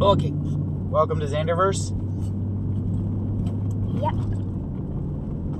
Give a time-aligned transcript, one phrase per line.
[0.00, 0.30] Okay.
[0.32, 1.90] Welcome to Xanderverse.
[4.02, 4.14] Yep.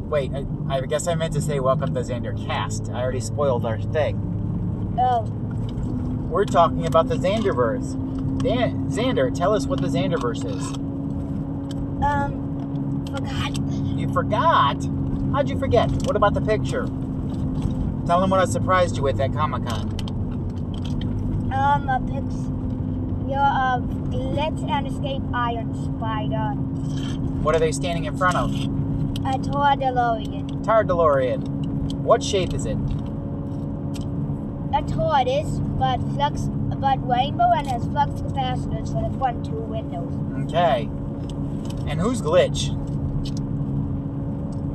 [0.09, 2.89] Wait, I, I guess I meant to say welcome to Xander Cast.
[2.91, 4.97] I already spoiled our thing.
[4.99, 5.23] Oh,
[6.31, 8.43] We're talking about the Xanderverse.
[8.43, 10.66] Dan, Xander, tell us what the Xanderverse is.
[12.02, 13.59] um, forgot.
[13.98, 14.82] You forgot?
[15.32, 15.91] How'd you forget?
[16.07, 16.86] What about the picture?
[18.07, 19.88] Tell them what I surprised you with at Comic Con.
[21.52, 22.60] Um, a picture
[23.39, 26.54] of Glitch and Escape Iron Spider.
[27.43, 28.50] What are they standing in front of?
[28.53, 30.64] A Tor DeLorean.
[30.64, 31.46] Tar DeLorean.
[31.95, 32.77] What shape is it?
[34.73, 40.12] A tortoise, but flux, but rainbow and has flux capacitors for the front two windows.
[40.46, 40.88] Okay.
[41.88, 42.76] And who's Glitch?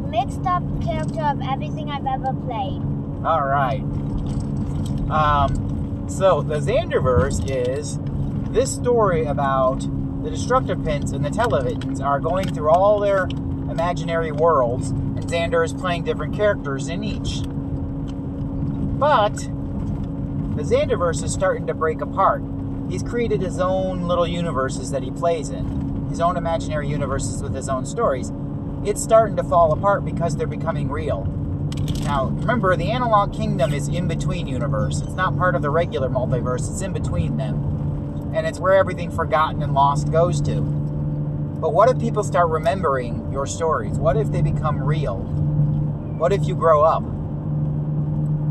[0.10, 2.82] Mixed up character of everything I've ever played.
[3.26, 3.82] All right.
[5.10, 7.98] Um, so the Xanderverse is
[8.56, 9.82] this story about
[10.24, 13.26] the Destructipants and the Televisions are going through all their
[13.70, 17.42] imaginary worlds, and Xander is playing different characters in each.
[18.98, 22.44] But the Xanderverse is starting to break apart.
[22.90, 27.54] He's created his own little universes that he plays in, his own imaginary universes with
[27.54, 28.32] his own stories.
[28.86, 31.26] It's starting to fall apart because they're becoming real.
[32.04, 35.02] Now, remember, the Analog Kingdom is in between universe.
[35.02, 37.75] It's not part of the regular multiverse, it's in between them.
[38.36, 40.60] And it's where everything forgotten and lost goes to.
[40.60, 43.98] But what if people start remembering your stories?
[43.98, 45.20] What if they become real?
[46.18, 47.04] What if you grow up?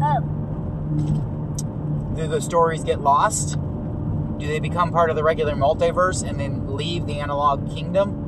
[0.03, 0.21] Oh,
[2.17, 3.59] Do the stories get lost?
[4.39, 8.23] Do they become part of the regular multiverse and then leave the Analog Kingdom?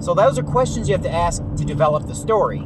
[0.00, 2.60] So, those are questions you have to ask to develop the story.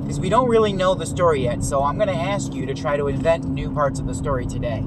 [0.00, 2.74] Because we don't really know the story yet, so I'm going to ask you to
[2.74, 4.84] try to invent new parts of the story today.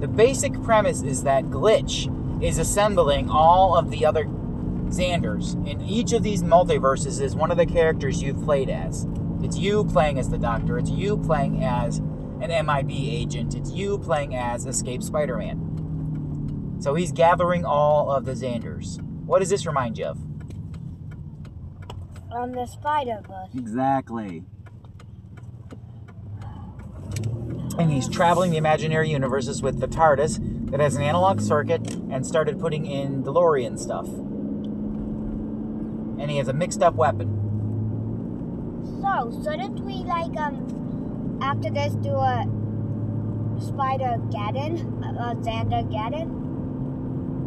[0.00, 5.54] The basic premise is that Glitch is assembling all of the other Xanders.
[5.66, 9.06] In each of these multiverses is one of the characters you've played as.
[9.42, 11.98] It's you playing as the Doctor, it's you playing as
[12.40, 16.78] an MIB agent, it's you playing as Escape Spider Man.
[16.80, 19.02] So he's gathering all of the Xanders.
[19.24, 20.18] What does this remind you of?
[22.36, 23.48] um, the Spider Verse.
[23.54, 24.44] Exactly.
[27.78, 32.26] And he's traveling the imaginary universes with the TARDIS that has an analog circuit and
[32.26, 34.06] started putting in DeLorean stuff.
[36.18, 37.28] And he has a mixed up weapon.
[39.02, 42.46] So, shouldn't we like um after this do a
[43.60, 46.42] Spider Geddon, a Xander Geddon?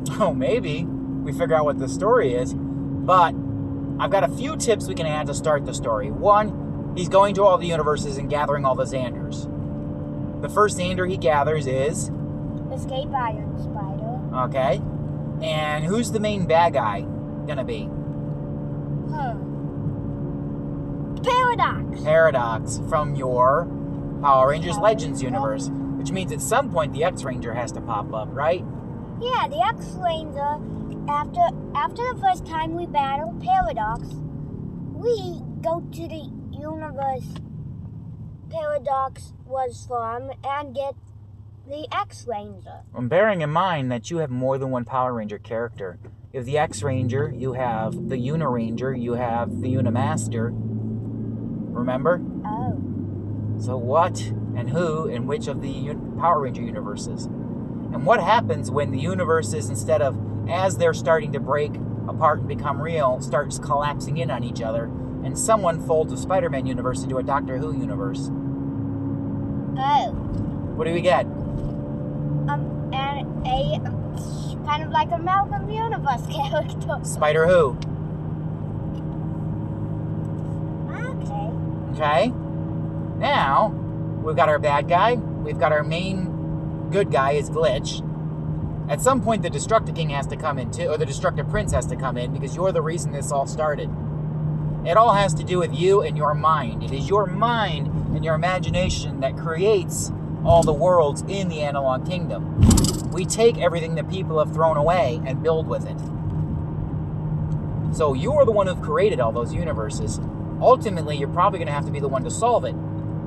[0.19, 0.83] Oh, maybe.
[0.85, 2.53] We figure out what the story is.
[2.53, 3.35] But
[3.99, 6.09] I've got a few tips we can add to start the story.
[6.09, 9.47] One, he's going to all the universes and gathering all the Xanders.
[10.41, 12.11] The first Xander he gathers is,
[12.73, 14.45] Escape Iron Spider.
[14.45, 14.81] okay,
[15.45, 17.01] and who's the main bad guy
[17.47, 17.89] gonna be?
[19.09, 19.45] Hmm.
[21.23, 22.03] Paradox.
[22.03, 23.65] Paradox from your
[24.21, 28.13] Power Rangers Legends universe, which means at some point the X Ranger has to pop
[28.13, 28.63] up, right?
[29.19, 30.59] Yeah, the X Ranger.
[31.09, 31.41] After
[31.75, 34.07] after the first time we battle Paradox,
[34.93, 37.25] we go to the universe
[38.49, 40.95] Paradox was from and get
[41.67, 42.81] the X Ranger.
[42.95, 45.99] And bearing in mind that you have more than one Power Ranger character.
[46.33, 50.49] You have the X Ranger, you have the Uniranger, you have the Unimaster.
[50.51, 52.21] Remember?
[52.45, 52.81] Oh.
[53.59, 54.19] So, what
[54.55, 57.25] and who in which of the un- Power Ranger universes?
[57.25, 60.17] And what happens when the universes, instead of
[60.49, 61.75] as they're starting to break
[62.07, 64.89] apart and become real, starts collapsing in on each other,
[65.23, 68.29] and someone folds a Spider Man universe into a Doctor Who universe?
[69.77, 70.11] Oh.
[70.75, 71.25] What do we get?
[71.25, 76.99] Um, and a um, kind of like a Malcolm Universe character.
[77.03, 77.77] Spider Who.
[80.91, 81.51] Okay.
[81.93, 82.33] Okay?
[83.17, 83.67] Now,
[84.23, 88.05] we've got our bad guy, we've got our main good guy is Glitch.
[88.89, 91.73] At some point, the Destructor King has to come in too, or the Destructor Prince
[91.73, 93.89] has to come in because you're the reason this all started.
[94.85, 96.83] It all has to do with you and your mind.
[96.83, 100.11] It is your mind and your imagination that creates
[100.45, 102.61] all the worlds in the Analog Kingdom.
[103.11, 105.99] We take everything that people have thrown away and build with it.
[107.95, 110.19] So you are the one who created all those universes.
[110.61, 112.75] Ultimately, you're probably going to have to be the one to solve it.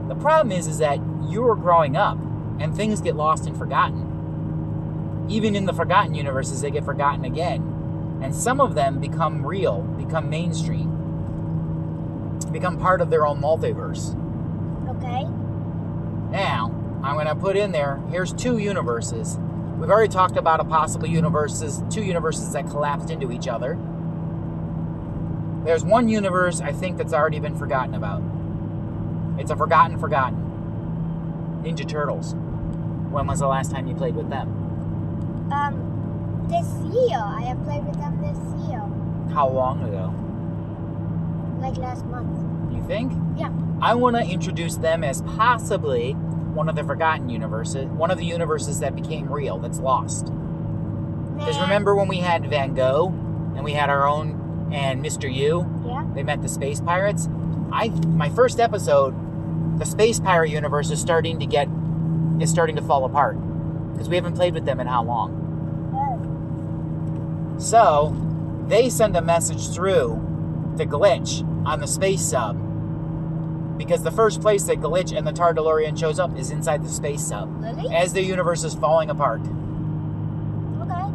[0.09, 2.19] The problem is, is that you're growing up
[2.61, 5.27] and things get lost and forgotten.
[5.29, 8.21] Even in the forgotten universes, they get forgotten again.
[8.23, 11.02] And some of them become real, become mainstream,
[12.53, 14.15] become part of their own multiverse.
[14.97, 15.25] Okay.
[16.31, 16.71] Now,
[17.03, 19.39] I'm going to put in there, here's two universes.
[19.79, 23.77] We've already talked about a possible universes, two universes that collapsed into each other.
[25.65, 28.23] There's one universe I think that's already been forgotten about.
[29.39, 30.39] It's a forgotten, forgotten.
[31.65, 32.35] Ninja Turtles.
[33.11, 34.49] When was the last time you played with them?
[35.53, 38.39] Um, this year I have played with them this
[38.69, 38.81] year,
[39.35, 40.15] How long ago?
[41.63, 42.75] Like last month.
[42.75, 43.13] You think?
[43.37, 43.51] Yeah.
[43.81, 48.25] I want to introduce them as possibly one of the forgotten universes, one of the
[48.25, 50.27] universes that became real, that's lost.
[51.37, 53.09] Because remember when we had Van Gogh
[53.57, 55.33] and we had our own and Mr.
[55.33, 55.67] U?
[55.85, 56.07] Yeah.
[56.15, 57.29] They met the space pirates.
[57.73, 59.15] I my first episode,
[59.79, 61.69] the space pirate universe is starting to get
[62.41, 63.37] is starting to fall apart
[63.93, 65.39] because we haven't played with them in how long.
[65.95, 67.59] Oh.
[67.59, 68.15] So
[68.69, 70.32] they send a message through
[70.79, 72.57] to Glitch on the space sub
[73.79, 76.89] because the first place that Glitch and the Tar DeLorean shows up is inside the
[76.89, 77.95] space sub Really?
[77.95, 79.41] as the universe is falling apart.
[80.83, 81.09] Okay.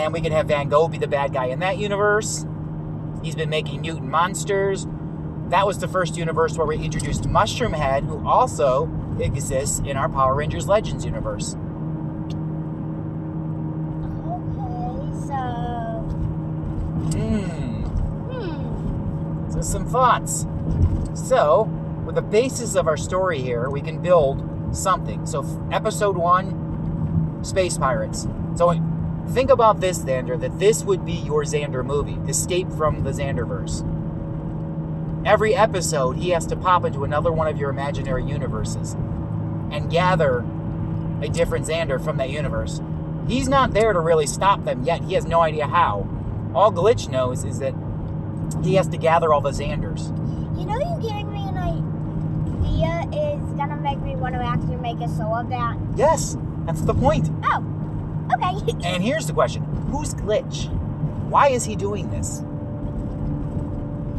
[0.00, 2.46] And we could have Van Gogh be the bad guy in that universe.
[3.22, 4.86] He's been making mutant monsters.
[5.48, 8.88] That was the first universe where we introduced Mushroom Head, who also
[9.20, 11.54] exists in our Power Rangers Legends universe.
[14.24, 15.12] Okay.
[15.26, 15.34] So.
[17.18, 17.55] Hmm.
[19.60, 20.46] Some thoughts.
[21.14, 21.62] So,
[22.04, 25.26] with the basis of our story here, we can build something.
[25.26, 28.26] So, episode one, space pirates.
[28.54, 28.72] So,
[29.30, 33.84] think about this, Xander, that this would be your Xander movie, Escape from the Xanderverse.
[35.26, 38.94] Every episode, he has to pop into another one of your imaginary universes
[39.72, 40.44] and gather
[41.20, 42.80] a different Xander from that universe.
[43.26, 45.02] He's not there to really stop them yet.
[45.02, 46.06] He has no idea how.
[46.54, 47.74] All Glitch knows is that
[48.62, 50.08] he has to gather all the Xanders.
[50.58, 55.00] You know, you're giving me an idea is gonna make me want to actually make
[55.00, 55.76] a show of that.
[55.96, 57.30] Yes, that's the point.
[57.44, 57.64] Oh.
[58.34, 58.72] Okay.
[58.84, 60.68] And here's the question Who's Glitch?
[61.28, 62.40] Why is he doing this?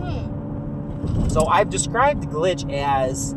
[0.02, 1.28] hmm.
[1.30, 3.36] So I've described Glitch as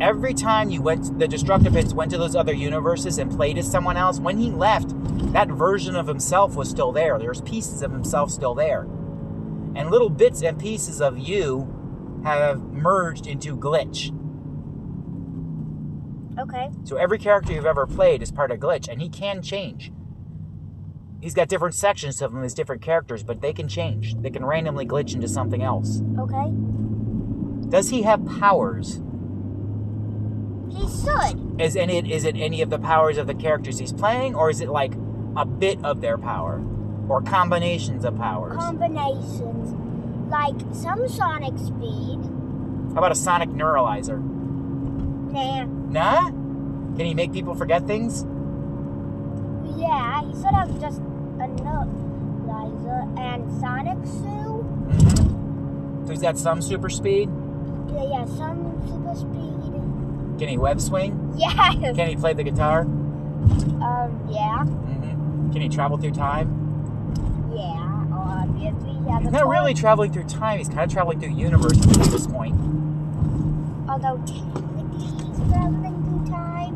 [0.00, 3.96] every time you went, the Destructivants went to those other universes and played as someone
[3.96, 4.94] else, when he left,
[5.32, 7.18] that version of himself was still there.
[7.18, 8.86] There's pieces of himself still there.
[9.74, 14.16] And little bits and pieces of you have merged into Glitch.
[16.38, 16.70] Okay.
[16.84, 19.92] So every character you've ever played is part of Glitch, and he can change.
[21.20, 24.14] He's got different sections of him as different characters, but they can change.
[24.16, 26.02] They can randomly glitch into something else.
[26.18, 26.50] Okay.
[27.68, 29.02] Does he have powers?
[30.70, 31.60] He should.
[31.60, 34.62] Is any is it any of the powers of the characters he's playing, or is
[34.62, 34.94] it like
[35.36, 36.62] a bit of their power,
[37.10, 38.56] or combinations of powers?
[38.56, 39.74] Combinations.
[40.30, 42.20] Like some sonic speed.
[42.92, 44.20] How about a sonic neuralizer?
[45.32, 45.64] Nah.
[45.64, 46.30] Nah.
[46.96, 48.24] Can he make people forget things?
[49.76, 54.64] Yeah, he should have just a neuralizer and sonic suit.
[54.86, 56.06] Mm-hmm.
[56.06, 57.28] So he's got some super speed.
[57.88, 60.38] Yeah, yeah, some super speed.
[60.38, 61.34] Can he web swing?
[61.36, 61.72] Yeah.
[61.72, 62.82] Can he play the guitar?
[62.82, 65.52] Um, yeah, Mm-hmm.
[65.52, 66.59] Can he travel through time?
[69.10, 70.58] Yeah, He's not toy- really traveling through time.
[70.58, 72.54] He's kind of traveling through universes at this point.
[73.88, 76.74] Although technically he's traveling through time.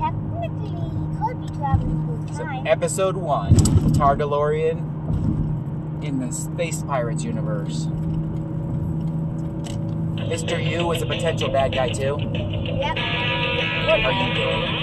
[0.00, 2.66] Technically, he could be traveling through So, time.
[2.66, 3.54] episode one,
[3.92, 4.78] Tar DeLorean
[6.02, 7.86] in the Space Pirates universe.
[10.16, 10.58] Mr.
[10.78, 12.16] U is a potential bad guy too.
[12.18, 12.96] yep.
[13.86, 14.81] What are you doing?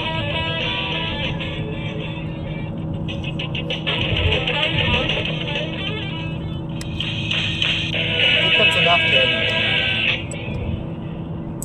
[8.89, 9.29] Enough, kid.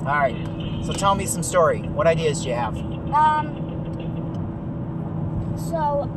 [0.01, 0.37] All right.
[0.85, 1.81] So tell me some story.
[1.81, 2.77] What ideas do you have?
[2.77, 3.61] Um.
[5.57, 6.09] So,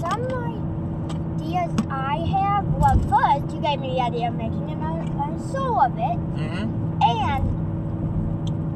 [0.00, 2.66] some ideas I have.
[2.74, 7.02] Well, first you gave me the idea of making a, a show of it, Mm-hmm.
[7.02, 7.44] and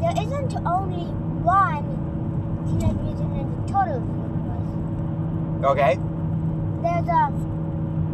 [0.01, 1.07] there isn't only
[1.43, 1.85] one
[2.67, 5.65] Teenage Mutant Ninja Turtles universe.
[5.73, 5.99] Okay.
[6.83, 7.31] There's a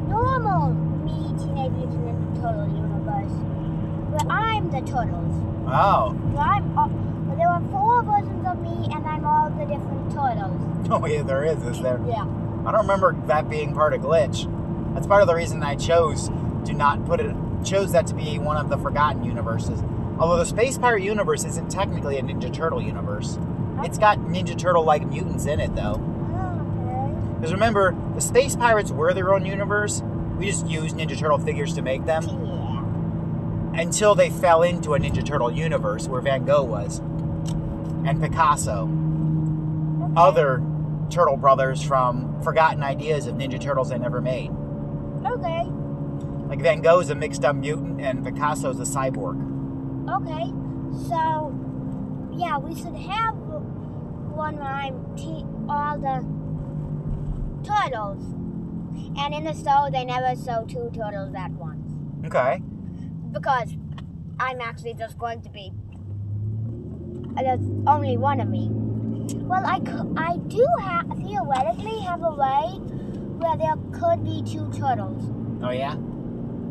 [0.08, 0.74] normal
[1.54, 3.32] Mutant Ninja Turtle universe
[4.14, 5.34] where I'm the turtles.
[5.66, 6.12] Oh.
[6.32, 6.88] Where I'm all,
[7.36, 10.60] there are four versions of me, and I'm all the different turtles.
[10.90, 11.98] Oh yeah, there is, is there?
[12.06, 12.26] Yeah.
[12.66, 14.44] I don't remember that being part of glitch.
[14.92, 17.34] That's part of the reason I chose to not put it
[17.64, 19.82] chose that to be one of the forgotten universes.
[20.18, 23.38] Although the Space Pirate universe isn't technically a Ninja Turtle universe.
[23.78, 26.00] It's got Ninja Turtle like mutants in it though.
[26.34, 27.34] Oh, okay.
[27.36, 30.02] Because remember, the Space Pirates were their own universe.
[30.38, 33.80] We just used Ninja Turtle figures to make them Yeah.
[33.82, 37.00] until they fell into a Ninja Turtle universe where Van Gogh was.
[38.06, 38.82] and Picasso,
[40.02, 40.12] Okay.
[40.14, 40.62] other
[41.08, 44.50] turtle brothers from forgotten ideas of Ninja Turtles they never made.
[45.24, 45.66] Okay.
[46.50, 49.38] Like Van Gogh's a mixed up mutant and Picasso's a cyborg.
[50.06, 50.52] Okay.
[51.08, 51.50] So,
[52.32, 53.34] yeah, we should have
[54.34, 56.22] one where I'm te- all the
[57.66, 58.22] turtles.
[59.16, 61.92] And in the show, they never show two turtles at once.
[62.26, 62.62] Okay.
[63.32, 63.74] Because
[64.38, 65.72] I'm actually just going to be.
[67.36, 68.68] There's only one of me.
[69.44, 69.80] Well, I,
[70.16, 72.78] I do have, theoretically have a way
[73.38, 75.30] where there could be two turtles.
[75.62, 75.94] Oh yeah?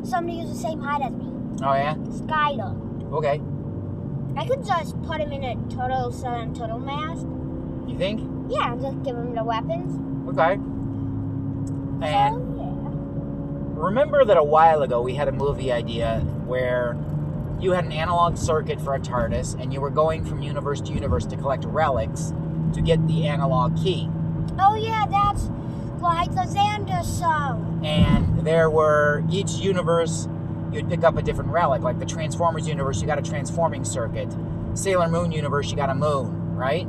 [0.03, 1.31] Somebody who's the same height as me.
[1.61, 1.95] Oh yeah?
[1.95, 3.11] Skylar.
[3.13, 3.41] Okay.
[4.35, 7.25] I could just put him in a turtle sun turtle mask.
[7.87, 8.21] You think?
[8.49, 9.99] Yeah, just give him the weapons.
[10.29, 10.57] Okay.
[12.01, 16.97] And oh, remember that a while ago we had a movie idea where
[17.59, 20.93] you had an analog circuit for a TARDIS and you were going from universe to
[20.93, 22.33] universe to collect relics
[22.73, 24.09] to get the analog key.
[24.59, 25.49] Oh yeah, that's
[26.01, 27.81] like the Xander song.
[27.85, 30.27] And there were each universe
[30.73, 31.81] you'd pick up a different relic.
[31.81, 34.33] Like the Transformers universe, you got a transforming circuit.
[34.73, 36.87] Sailor Moon universe, you got a moon, right?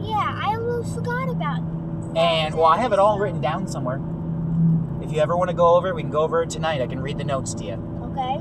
[0.00, 1.75] Yeah, I almost forgot about.
[2.14, 4.00] And well, I have it all written down somewhere.
[5.02, 6.80] If you ever want to go over it, we can go over it tonight.
[6.80, 7.74] I can read the notes to you.
[8.12, 8.36] Okay.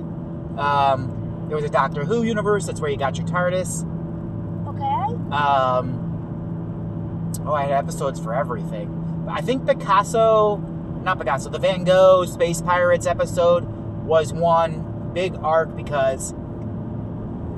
[0.59, 2.65] Um, there was a Doctor Who universe.
[2.65, 3.83] That's where you got your TARDIS.
[4.67, 5.33] Okay.
[5.33, 9.25] Um, oh, I had episodes for everything.
[9.29, 10.57] I think Picasso,
[11.03, 13.65] not Picasso, the Van Gogh Space Pirates episode
[14.05, 16.33] was one big arc because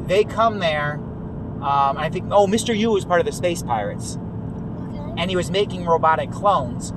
[0.06, 0.94] they come there.
[0.94, 2.76] Um, I think, oh, Mr.
[2.78, 4.18] U was part of the Space Pirates.
[5.18, 6.92] And he was making robotic clones.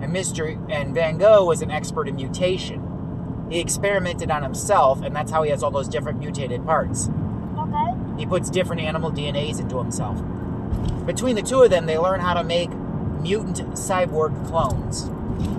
[0.00, 0.70] And Mr.
[0.70, 3.46] and Van Gogh was an expert in mutation.
[3.50, 7.08] He experimented on himself, and that's how he has all those different mutated parts.
[7.58, 7.94] Okay.
[8.18, 10.22] He puts different animal DNAs into himself.
[11.06, 12.70] Between the two of them, they learn how to make
[13.20, 15.10] mutant cyborg clones,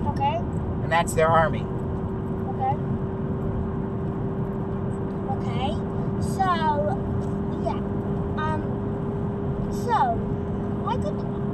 [0.08, 0.36] Okay.
[0.36, 1.62] and that's their army.
[2.50, 2.76] Okay.
[5.32, 5.70] Okay.
[6.20, 6.44] So,
[7.64, 7.80] yeah.
[8.42, 8.62] Um.
[9.84, 11.45] So, I could.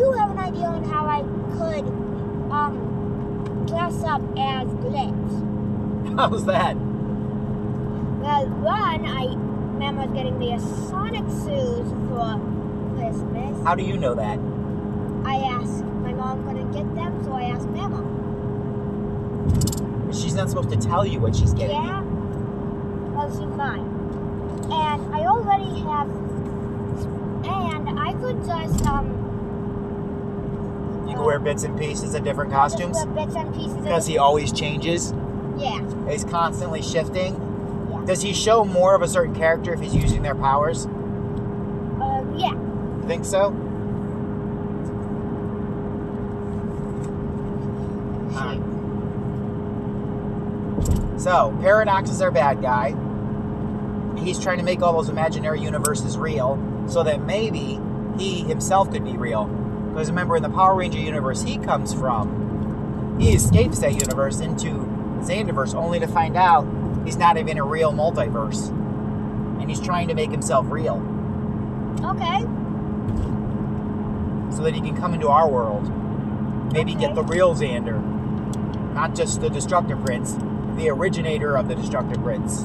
[0.00, 1.20] I do have an idea on how I
[1.58, 1.84] could
[2.50, 6.16] um dress up as Glitch.
[6.16, 6.74] How's that?
[6.74, 9.36] Well, one, I
[9.76, 12.40] Mama's getting me a Sonic shoes for
[12.96, 13.62] Christmas.
[13.62, 14.38] How do you know that?
[15.28, 18.00] I asked my mom couldn't get them, so I asked Mama.
[20.14, 21.76] She's not supposed to tell you what she's getting.
[21.76, 22.00] Yeah.
[23.12, 23.84] Well, she's mine.
[24.72, 26.08] And I already have.
[27.44, 29.19] And I could just um.
[31.24, 33.76] Wear bits and pieces of different costumes bits and pieces.
[33.76, 35.12] because he always changes.
[35.58, 35.80] Yeah.
[36.10, 37.34] He's constantly shifting.
[37.90, 38.04] Yeah.
[38.06, 40.86] Does he show more of a certain character if he's using their powers?
[40.86, 42.34] Um.
[42.38, 42.54] Yeah.
[43.06, 43.50] Think so?
[51.16, 52.94] So, Paradox is our bad guy.
[54.18, 56.58] He's trying to make all those imaginary universes real
[56.88, 57.78] so that maybe
[58.18, 59.44] he himself could be real.
[59.90, 64.68] Because remember, in the Power Ranger universe he comes from, he escapes that universe into
[65.20, 66.66] Xanderverse only to find out
[67.04, 68.68] he's not even a real multiverse.
[69.60, 70.96] And he's trying to make himself real
[72.02, 72.40] Okay.
[74.54, 75.92] so that he can come into our world.
[76.72, 78.00] Maybe get the real Xander.
[78.94, 80.36] Not just the Destructor Prince,
[80.76, 82.64] the originator of the Destructor Prince.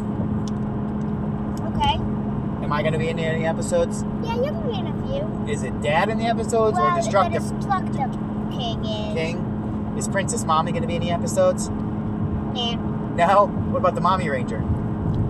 [2.65, 4.03] Am I going to be in any episodes?
[4.23, 5.53] Yeah, you can be in a few.
[5.53, 8.11] Is it Dad in the episodes well, or Destructor the destructive
[8.49, 9.13] pig is.
[9.13, 9.93] King?
[9.95, 11.69] Is Princess Mommy going to be in any episodes?
[11.69, 12.73] Nah.
[13.13, 13.45] No?
[13.45, 14.63] What about the Mommy Ranger?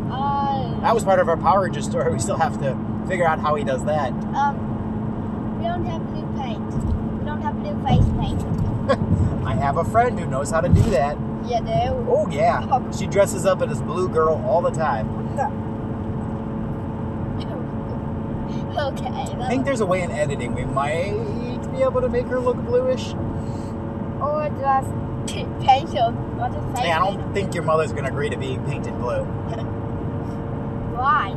[0.10, 2.10] Uh, That was part of our Power Ranger story.
[2.13, 4.12] We still have to figure out how he does that.
[4.34, 7.20] um, we don't have blue paint.
[7.20, 8.42] We don't have blue face paint.
[9.46, 11.18] I have a friend who knows how to do that.
[11.44, 12.08] You do?
[12.10, 12.89] Oh, yeah.
[12.92, 15.08] She dresses up as Blue Girl all the time.
[18.94, 19.44] Okay.
[19.44, 21.12] I think there's a way in editing we might
[21.72, 23.13] be able to make her look bluish.
[24.22, 24.89] Or just
[25.27, 26.39] paint him.
[26.39, 29.24] Or just paint Hey, I don't think your mother's gonna agree to being painted blue.
[30.96, 31.36] Why?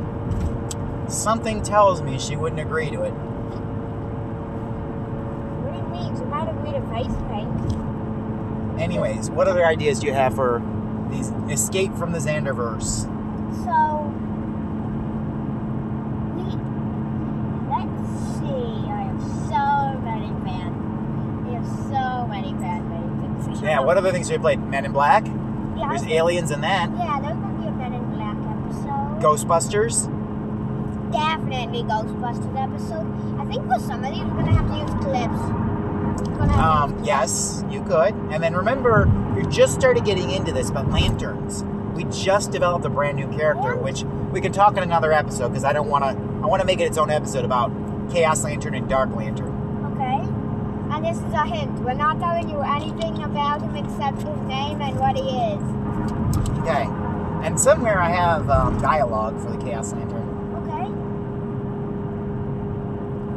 [1.08, 3.12] Something tells me she wouldn't agree to it.
[5.64, 6.16] What do you mean?
[6.16, 8.80] She might agree to face paint.
[8.80, 10.62] Anyways, what other ideas do you have for
[11.10, 13.06] these escape from the Xanderverse?
[13.64, 14.12] So,
[16.36, 16.44] we,
[17.72, 18.86] let's see.
[18.88, 19.64] I have so
[20.04, 20.70] many bad.
[21.46, 23.57] We have so many bad things.
[23.68, 24.60] Yeah, what other things have you played?
[24.60, 25.26] Men in Black?
[25.26, 26.90] Yeah, There's aliens in that.
[26.96, 29.22] yeah, there's gonna be a Men in Black episode.
[29.22, 30.06] Ghostbusters?
[31.12, 33.40] Definitely Ghostbusters episode.
[33.40, 36.58] I think for some of these we're gonna have to use clips.
[36.58, 38.14] Um, yes, you could.
[38.32, 41.62] And then remember, you just started getting into this, but lanterns.
[41.94, 45.64] We just developed a brand new character, which we can talk in another episode because
[45.64, 46.10] I don't want to.
[46.10, 47.70] I want to make it its own episode about
[48.10, 49.47] Chaos Lantern and Dark Lantern.
[51.08, 51.72] This is a hint.
[51.80, 55.62] We're not telling you anything about him except his name and what he is.
[56.58, 56.84] Okay.
[57.46, 60.28] And somewhere I have um, dialogue for the Chaos Lantern.
[60.68, 60.84] Okay.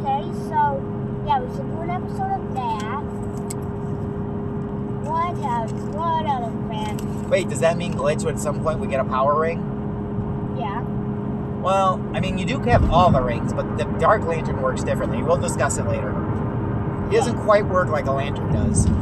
[0.02, 0.84] Okay, so
[1.26, 3.04] yeah, we should do an episode of that.
[5.10, 5.72] What else?
[5.72, 7.30] What other fan?
[7.30, 9.60] Wait, does that mean Glitch at some point we get a power ring?
[10.60, 10.82] Yeah.
[11.62, 15.24] Well, I mean, you do have all the rings, but the Dark Lantern works differently.
[15.24, 16.21] We'll discuss it later.
[17.12, 18.88] He doesn't quite work like a lantern does.
[18.88, 18.94] Yeah,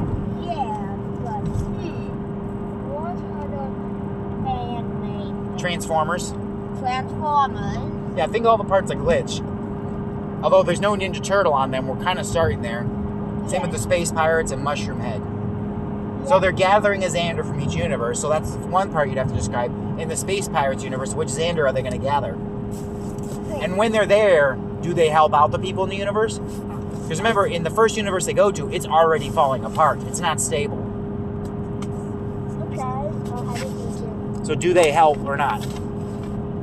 [1.24, 2.90] but hmm.
[2.90, 3.70] What other
[4.44, 5.58] fan name?
[5.60, 6.32] Transformers.
[6.80, 8.18] Transformers.
[8.18, 9.46] Yeah, I think of all the parts like Glitch.
[10.42, 12.82] Although there's no Ninja Turtle on them, we're kind of starting there.
[13.48, 15.22] Same with the Space Pirates and Mushroom Head.
[16.28, 18.20] So they're gathering a Xander from each universe.
[18.20, 19.72] So that's one part you'd have to describe.
[20.00, 22.34] In the Space Pirates universe, which Xander are they going to gather?
[23.62, 26.40] And when they're there, do they help out the people in the universe?
[27.10, 30.00] Because remember, in the first universe they go to, it's already falling apart.
[30.04, 30.78] It's not stable.
[32.70, 32.82] Okay.
[32.84, 35.66] I didn't need So do they help or not?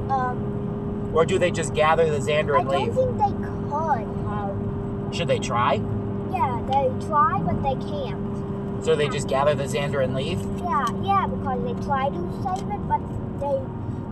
[0.08, 2.80] Um, Or do they just gather the Xander and leave?
[2.80, 2.94] I don't leave?
[2.94, 5.14] think they could help.
[5.16, 5.80] Should they try?
[6.30, 8.84] Yeah, they try, but they can't.
[8.84, 10.40] So they just gather the Xander and leave?
[10.62, 13.00] Yeah, yeah, because they try to save it, but
[13.40, 13.58] they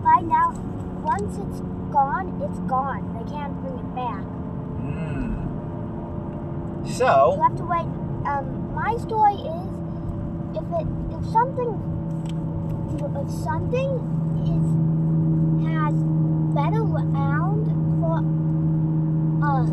[0.03, 0.57] find out
[1.01, 1.61] once it's
[1.93, 3.23] gone, it's gone.
[3.23, 5.34] They can't bring it back.
[6.85, 7.35] Hmm.
[7.35, 7.89] You have to wait.
[8.29, 9.75] Um, my story is
[10.53, 10.87] if it
[11.17, 11.71] if something
[12.93, 13.89] if something
[14.45, 14.65] is
[15.65, 15.95] has
[16.53, 17.65] been around
[17.99, 18.21] for
[19.43, 19.65] uh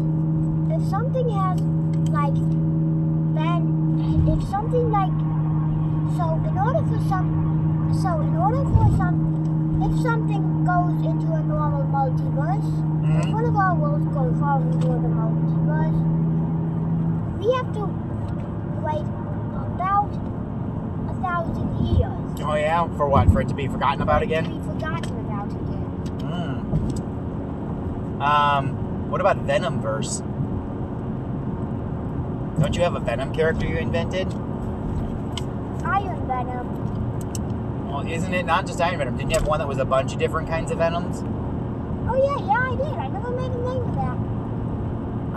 [0.75, 1.61] if something has
[2.11, 2.35] like
[3.37, 3.65] been
[4.27, 5.13] if something like
[6.17, 7.29] so in order for some
[8.03, 9.17] so in order for some
[9.85, 12.73] if something goes into a normal multiverse
[13.05, 13.33] if mhm.
[13.33, 16.22] one of our worlds goes falls into the multiverse
[17.43, 17.85] we have to
[18.83, 19.07] wait
[19.75, 20.11] about
[21.11, 23.29] a thousand years oh yeah, for what?
[23.33, 24.45] For it to be forgotten about to again?
[24.45, 25.83] be forgotten about again.
[26.21, 26.61] Hmm.
[28.23, 30.21] Um, what about Venomverse?
[32.61, 34.29] Don't you have a Venom character you invented?
[35.85, 37.89] Iron Venom.
[37.89, 39.17] Well, isn't it not just Iron Venom?
[39.17, 41.23] Didn't you have one that was a bunch of different kinds of Venoms?
[42.09, 42.99] Oh yeah, yeah, I did.
[42.99, 44.17] I never made a name of that.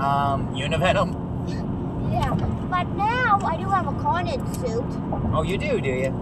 [0.03, 1.24] Um, Univenom?
[2.15, 2.33] Yeah,
[2.69, 4.85] but now I do have a Carnage suit.
[5.33, 6.15] Oh, you do, do you?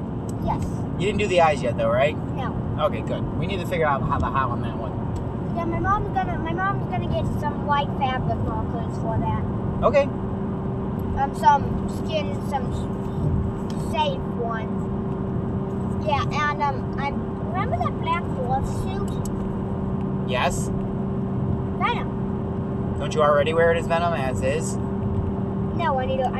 [0.43, 0.63] Yes.
[0.97, 2.17] You didn't do the eyes yet, though, right?
[2.33, 2.49] No.
[2.81, 3.21] Okay, good.
[3.37, 4.91] We need to figure out how the how on that one.
[5.55, 9.43] Yeah, my mom's gonna my mom's gonna get some white fabric markers for that.
[9.85, 10.05] Okay.
[11.21, 11.63] Um, some
[11.99, 12.73] skin, some
[13.91, 14.79] safe ones.
[16.07, 20.27] Yeah, and um, I remember that black wolf suit.
[20.27, 20.69] Yes.
[21.77, 22.95] Venom.
[22.97, 24.75] Don't you already wear it as Venom as is?
[25.75, 26.27] No, I need to.
[26.27, 26.39] I,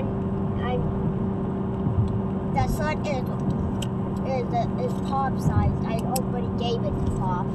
[0.69, 0.77] I.
[2.53, 3.23] The suit is
[4.29, 4.47] is
[4.85, 5.85] is pop sized.
[5.85, 7.45] I already gave it to Pop.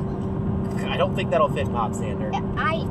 [0.87, 2.31] I don't think that'll fit Pop Sander.
[2.57, 2.85] I.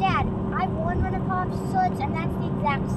[0.00, 2.90] Dad, I've worn one of Pop's suits, and that's the exact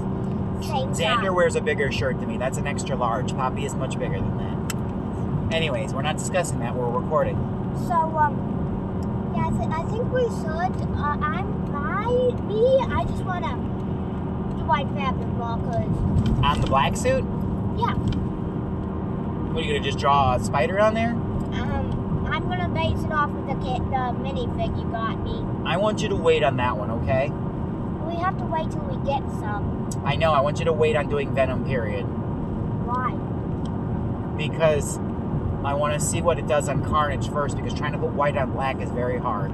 [0.66, 1.32] same Xander size.
[1.32, 2.38] wears a bigger shirt than me.
[2.38, 3.34] That's an extra large.
[3.36, 5.54] Poppy is much bigger than that.
[5.56, 6.76] Anyways, we're not discussing that.
[6.76, 7.36] We're recording.
[7.88, 10.90] So um, yeah, I, th- I think we should.
[10.98, 12.06] Uh, I'm my
[12.48, 12.80] me.
[12.94, 13.56] I just wanna
[14.70, 16.46] white fabric markers.
[16.46, 17.26] On the black suit?
[17.78, 17.96] Yeah.
[19.50, 21.12] What are you gonna just draw a spider on there?
[21.12, 25.44] Um, I'm gonna base it off of the kit, the minifig you got me.
[25.66, 27.30] I want you to wait on that one, okay?
[28.08, 29.90] We have to wait till we get some.
[30.06, 30.32] I know.
[30.32, 31.66] I want you to wait on doing Venom.
[31.66, 32.04] Period.
[32.86, 33.18] Why?
[34.40, 34.98] because
[35.64, 38.38] I want to see what it does on Carnage first because trying to put white
[38.38, 39.52] on black is very hard.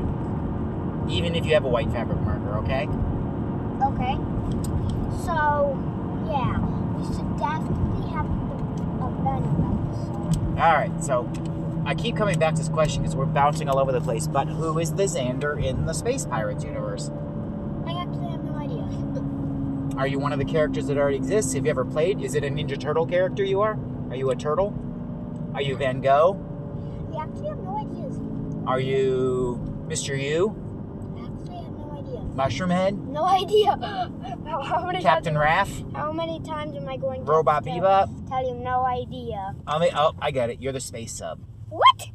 [1.10, 2.88] Even if you have a white fabric marker, okay?
[3.84, 4.18] Okay.
[5.26, 5.76] So
[6.30, 6.60] yeah,
[6.96, 10.60] we should definitely have a Venom episode.
[10.60, 11.28] Alright, so
[11.86, 14.48] I keep coming back to this question because we're bouncing all over the place, but
[14.48, 17.10] who is the Xander in the Space Pirates universe?
[17.88, 19.98] I actually have no idea.
[20.00, 21.54] Are you one of the characters that already exists?
[21.54, 22.22] Have you ever played?
[22.22, 23.80] Is it a Ninja Turtle character you are?
[24.10, 24.74] Are you a turtle?
[25.56, 26.34] Are you Van Gogh?
[27.10, 28.20] We actually have no ideas.
[28.68, 30.22] Are you Mr.
[30.22, 30.56] U?
[31.18, 32.25] I actually have no idea.
[32.36, 32.98] Mushroom Head?
[32.98, 33.78] No idea.
[34.46, 35.72] how, Captain Raff?
[35.94, 38.30] How many times am I going to Robot tell, Bebop?
[38.30, 39.56] tell you no idea?
[39.66, 40.62] I mean, oh, I get it.
[40.62, 41.40] You're the space sub.
[41.70, 42.10] What?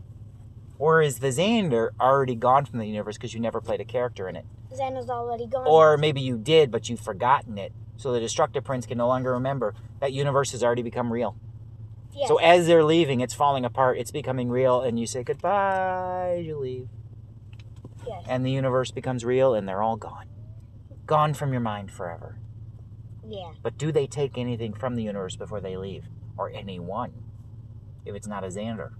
[0.78, 4.28] Or is the Xander already gone from the universe because you never played a character
[4.28, 4.44] in it?
[4.72, 5.66] Xander's already gone.
[5.66, 7.72] Or maybe you did, but you've forgotten it.
[7.96, 9.74] So the Destructive Prince can no longer remember.
[10.00, 11.36] That universe has already become real.
[12.14, 12.28] yes.
[12.28, 16.58] So as they're leaving, it's falling apart, it's becoming real, and you say goodbye, you
[16.58, 16.88] leave.
[18.10, 18.24] Yes.
[18.28, 20.26] And the universe becomes real, and they're all gone.
[21.06, 22.36] Gone from your mind forever.
[23.26, 23.52] yeah.
[23.62, 26.04] But do they take anything from the universe before they leave?
[26.36, 27.12] Or anyone?
[28.04, 28.92] If it's not a Xander.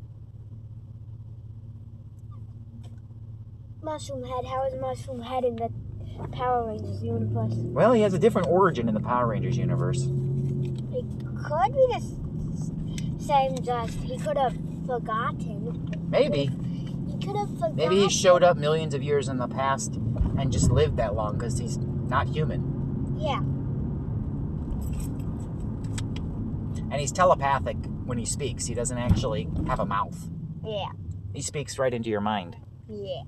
[3.83, 4.45] Mushroom Head.
[4.47, 5.71] How is Mushroom Head in the
[6.33, 7.53] Power Rangers universe?
[7.55, 10.03] Well, he has a different origin in the Power Rangers universe.
[10.03, 11.05] It
[11.45, 13.57] could be the same.
[13.63, 15.89] Just he could have forgotten.
[16.11, 16.51] Maybe.
[17.31, 17.77] Could have forgotten.
[17.77, 21.37] Maybe he showed up millions of years in the past and just lived that long
[21.37, 23.17] because he's not human.
[23.19, 23.41] Yeah.
[26.91, 28.67] And he's telepathic when he speaks.
[28.67, 30.29] He doesn't actually have a mouth.
[30.65, 30.91] Yeah.
[31.33, 32.57] He speaks right into your mind
[32.89, 33.23] Yeah.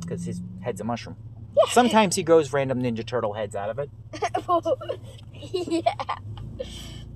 [0.00, 1.16] because his head's a mushroom.
[1.56, 1.64] Yeah.
[1.72, 3.90] Sometimes he grows random Ninja Turtle heads out of it,
[5.42, 5.94] yeah.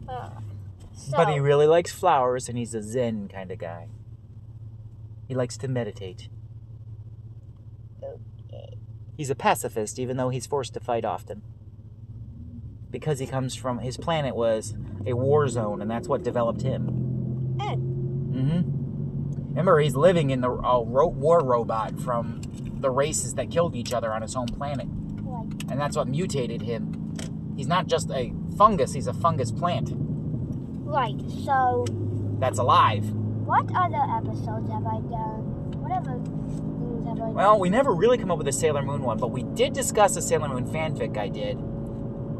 [0.08, 0.30] Uh,
[0.92, 3.86] so, but he really likes flowers and he's a Zen kind of guy.
[5.26, 6.28] He likes to meditate.
[8.02, 8.76] Okay.
[9.16, 11.42] He's a pacifist, even though he's forced to fight often.
[12.90, 14.74] Because he comes from his planet was
[15.06, 17.56] a war zone, and that's what developed him.
[17.60, 17.74] Eh.
[17.74, 19.48] Mm-hmm.
[19.48, 22.40] Remember, he's living in the uh, ro- war robot from
[22.80, 24.86] the races that killed each other on his home planet,
[25.24, 27.14] Like, and that's what mutated him.
[27.56, 29.92] He's not just a fungus; he's a fungus plant
[30.94, 31.20] right.
[31.44, 31.84] So,
[32.38, 33.04] that's alive.
[33.44, 35.72] What other episodes have I done?
[35.82, 37.34] Whatever things have I done?
[37.34, 40.16] Well, we never really come up with a Sailor Moon one, but we did discuss
[40.16, 41.56] a Sailor Moon fanfic I did.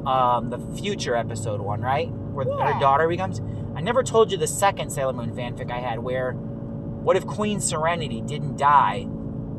[0.07, 2.11] Um, the future episode one, right?
[2.11, 2.73] Where Yeah.
[2.75, 3.41] her daughter becomes.
[3.75, 7.61] I never told you the second Sailor Moon fanfic I had where what if Queen
[7.61, 9.07] Serenity didn't die?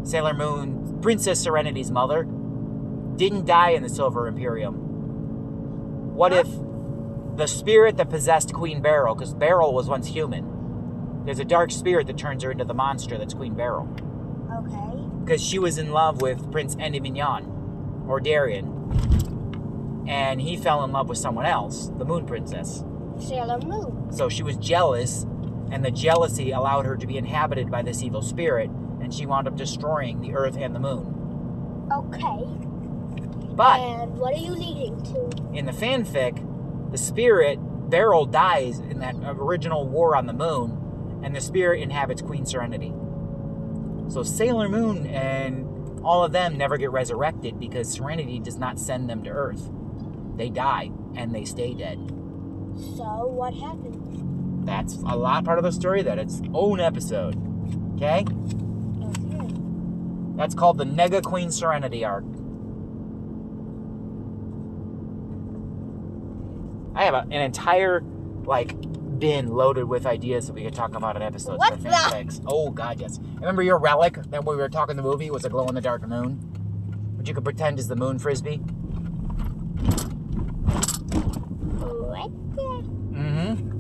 [0.03, 4.75] Sailor Moon, Princess Serenity's mother, didn't die in the Silver Imperium.
[6.15, 6.39] What Huh?
[6.39, 6.47] if
[7.38, 10.45] the spirit that possessed Queen Beryl, because Beryl was once human,
[11.25, 13.88] there's a dark spirit that turns her into the monster that's Queen Beryl
[14.51, 14.99] okay.
[15.23, 18.71] because she was in love with Prince Endymion or Darien,
[20.07, 22.83] and he fell in love with someone else, the Moon Princess.
[23.19, 24.11] Sailor Moon.
[24.11, 25.23] So she was jealous,
[25.71, 28.69] and the jealousy allowed her to be inhabited by this evil spirit,
[29.01, 31.88] and she wound up destroying the Earth and the Moon.
[31.91, 32.45] Okay.
[33.55, 35.29] But And what are you leading to?
[35.53, 37.57] in the fanfic, the spirit
[37.89, 40.84] Beryl dies in that original war on the Moon,
[41.25, 42.93] and the spirit inhabits Queen Serenity.
[44.09, 45.65] So Sailor Moon and
[46.03, 49.71] all of them never get resurrected because Serenity does not send them to Earth.
[50.35, 51.97] They die and they stay dead.
[52.95, 54.67] So, what happened?
[54.67, 57.35] That's a lot part of the story that its own episode.
[57.95, 58.23] Okay?
[59.01, 59.53] Okay.
[60.35, 62.25] That's called the Nega Queen Serenity arc.
[66.93, 68.01] I have a, an entire
[68.45, 68.75] like
[69.19, 72.69] bin loaded with ideas that we could talk about in episodes What for the- Oh
[72.69, 73.19] god, yes.
[73.36, 75.82] Remember your relic that when we were talking the movie was a glow in the
[75.82, 76.34] dark moon?
[77.17, 78.58] Which you could pretend is the moon frisbee?
[81.78, 82.32] What?
[83.13, 83.71] Mm-hmm.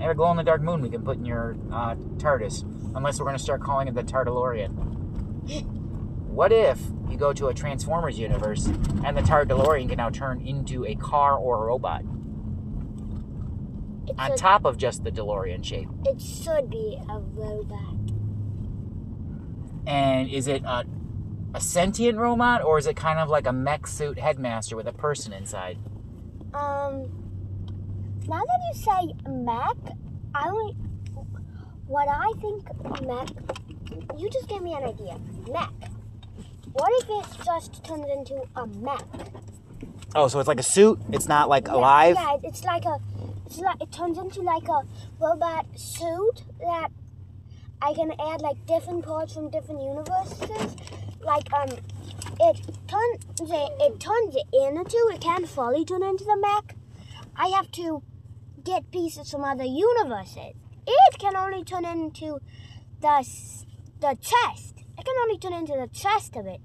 [0.00, 2.64] Have a glow in the dark moon we can put in your uh, TARDIS.
[2.96, 4.72] Unless we're gonna start calling it the Tardalorian.
[6.34, 10.84] What if you go to a Transformers universe and the Tardalorian can now turn into
[10.84, 12.02] a car or a robot?
[14.06, 15.88] It's On a, top of just the DeLorean shape.
[16.04, 17.94] it should be a robot.
[19.86, 20.84] And is it a,
[21.54, 24.92] a sentient robot or is it kind of like a mech suit headmaster with a
[24.92, 25.78] person inside?
[26.54, 27.10] Um,
[28.28, 29.76] now that you say mech,
[30.34, 30.76] I only.
[31.86, 32.64] What I think
[33.06, 33.28] mech.
[34.18, 35.18] You just gave me an idea.
[35.52, 35.70] Mech.
[36.72, 39.04] What if it just turns into a mech?
[40.14, 40.98] Oh, so it's like a suit?
[41.12, 42.16] It's not like Yeah, alive?
[42.18, 42.98] Yeah, it's like a.
[43.46, 44.82] It's like it turns into like a
[45.20, 46.88] robot suit that
[47.80, 50.76] I can add like different parts from different universes.
[51.20, 51.68] Like um,
[52.40, 52.56] it
[52.88, 55.10] turns it, it turns into.
[55.12, 56.76] It can't fully turn into the mech.
[57.36, 58.02] I have to
[58.62, 60.54] get pieces from other universes.
[60.86, 62.40] It can only turn into
[63.00, 63.26] the
[64.00, 64.78] the chest.
[64.98, 66.60] It can only turn into the chest of it.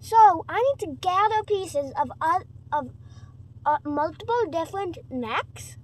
[0.00, 2.90] So I need to gather pieces of oth- of
[3.64, 5.76] uh, multiple different mechs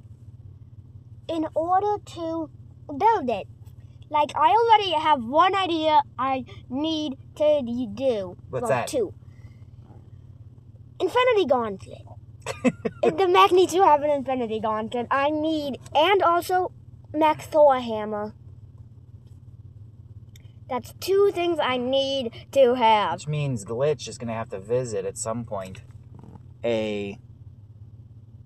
[1.33, 2.51] in order to
[2.87, 3.49] build it.
[4.11, 7.63] Like I already have one idea I need to
[7.95, 8.37] do.
[8.51, 8.87] What's well, that?
[8.87, 9.15] Two.
[11.01, 12.03] Infinity Gauntlet.
[13.03, 15.07] The mech needs to have an Infinity Gauntlet.
[15.11, 16.73] I need and also
[17.13, 18.35] mech Thor hammer.
[20.69, 23.15] That's two things I need to have.
[23.15, 25.83] Which means Glitch is going to have to visit at some point
[26.65, 27.19] a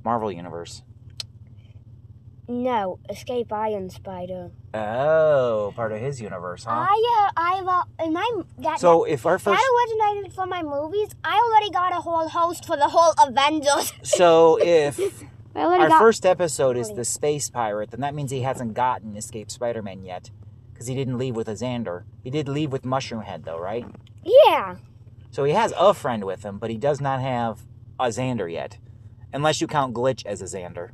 [0.04, 0.82] Marvel universe.
[2.48, 4.52] No, Escape Iron Spider.
[4.72, 6.86] Oh, part of his universe, huh?
[6.88, 10.62] I uh, I've uh, in my that so if our first, that originated from my
[10.62, 11.08] movies.
[11.24, 13.92] I already got a whole host for the whole Avengers.
[14.02, 15.00] so if
[15.56, 15.98] our got.
[15.98, 20.30] first episode is the space pirate, then that means he hasn't gotten Escape Spider-Man yet,
[20.72, 22.04] because he didn't leave with a Xander.
[22.22, 23.86] He did leave with Mushroom Head, though, right?
[24.24, 24.76] yeah.
[25.30, 27.60] So he has a friend with him, but he does not have
[27.98, 28.78] a Xander yet,
[29.32, 30.90] unless you count Glitch as a Xander.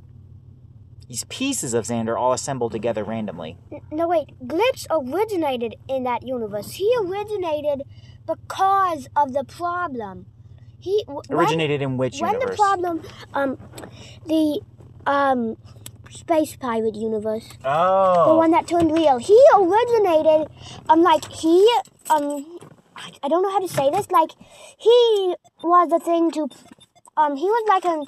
[1.13, 3.59] These pieces of Xander all assembled together randomly.
[3.91, 6.73] No wait, Glitch originated in that universe.
[6.73, 7.83] He originated
[8.27, 10.25] because of the problem.
[10.81, 13.03] He w- when- Originated in which when, the problem
[13.35, 13.59] um
[14.25, 14.63] the
[15.07, 15.59] um
[16.09, 18.31] space pirate universe Oh.
[18.31, 20.49] the one that turned real he originated
[20.89, 21.57] um like he
[22.09, 22.59] um
[23.23, 24.31] I- don't know how to say this like
[24.79, 26.49] he was the thing to
[27.19, 28.05] um he was like an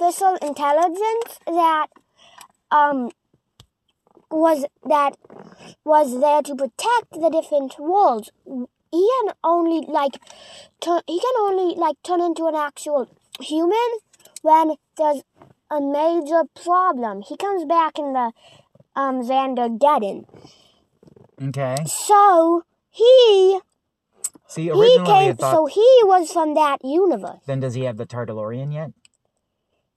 [0.00, 1.86] artificial intelligence that
[2.70, 3.10] um
[4.30, 5.16] was that
[5.84, 10.18] was there to protect the different worlds he can only like
[10.80, 13.08] turn he can only like turn into an actual
[13.40, 13.98] human
[14.42, 15.22] when there's
[15.70, 17.22] a major problem.
[17.22, 18.32] He comes back in the
[18.94, 20.26] um Xander Geddon.
[21.42, 21.76] okay.
[21.86, 23.60] So he
[24.46, 25.52] See, originally I came thought.
[25.52, 27.40] so he was from that universe.
[27.46, 28.92] Then does he have the Tardalorian yet?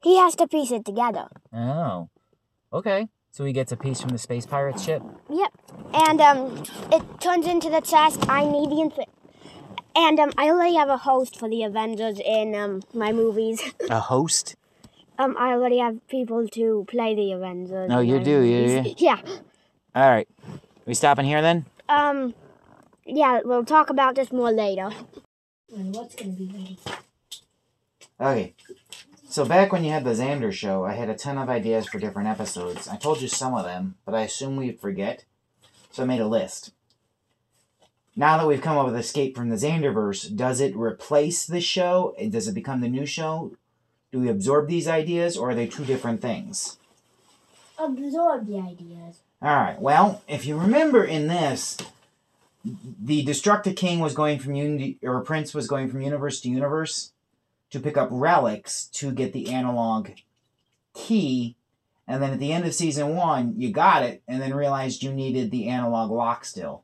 [0.03, 1.27] He has to piece it together.
[1.53, 2.09] Oh,
[2.71, 3.07] okay.
[3.31, 5.01] So he gets a piece from the space pirate ship.
[5.29, 5.51] Yep.
[5.93, 8.27] And um it turns into the chest.
[8.29, 9.05] I need the infi-
[9.95, 13.61] and um, I already have a host for the Avengers in um, my movies.
[13.89, 14.55] A host?
[15.17, 17.89] um, I already have people to play the Avengers.
[17.89, 18.95] No, you do, you- movies.
[18.99, 19.19] Yeah.
[19.95, 20.27] All right.
[20.85, 21.65] We stopping here then?
[21.89, 22.35] Um,
[23.07, 24.91] yeah, we'll talk about this more later.
[25.75, 26.77] And what's gonna be ready?
[28.21, 28.53] Okay.
[29.37, 31.99] So back when you had the Xander show, I had a ton of ideas for
[31.99, 32.87] different episodes.
[32.87, 35.25] I told you some of them, but I assume we'd forget.
[35.91, 36.71] So I made a list.
[38.15, 42.15] Now that we've come up with Escape from the Xanderverse, does it replace the show?
[42.31, 43.51] Does it become the new show?
[44.11, 46.77] Do we absorb these ideas, or are they two different things?
[47.77, 49.19] Absorb the ideas.
[49.39, 51.77] Alright, well, if you remember in this,
[52.65, 57.11] the Destructive King was going from uni- or Prince was going from universe to universe
[57.69, 60.09] to pick up relics to get the analog
[60.93, 61.55] key,
[62.07, 65.11] and then at the end of season one, you got it, and then realized you
[65.13, 66.83] needed the analog lock still,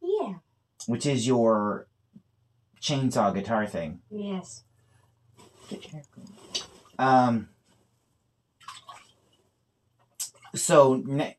[0.00, 0.34] Yeah.
[0.86, 1.88] which is your
[2.80, 4.00] chainsaw guitar thing.
[4.10, 4.62] Yes.
[6.98, 7.48] Um,
[10.54, 11.36] so ne-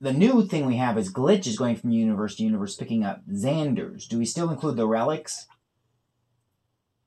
[0.00, 3.26] the new thing we have is Glitch is going from universe to universe picking up
[3.28, 4.08] Xanders.
[4.08, 5.46] Do we still include the relics?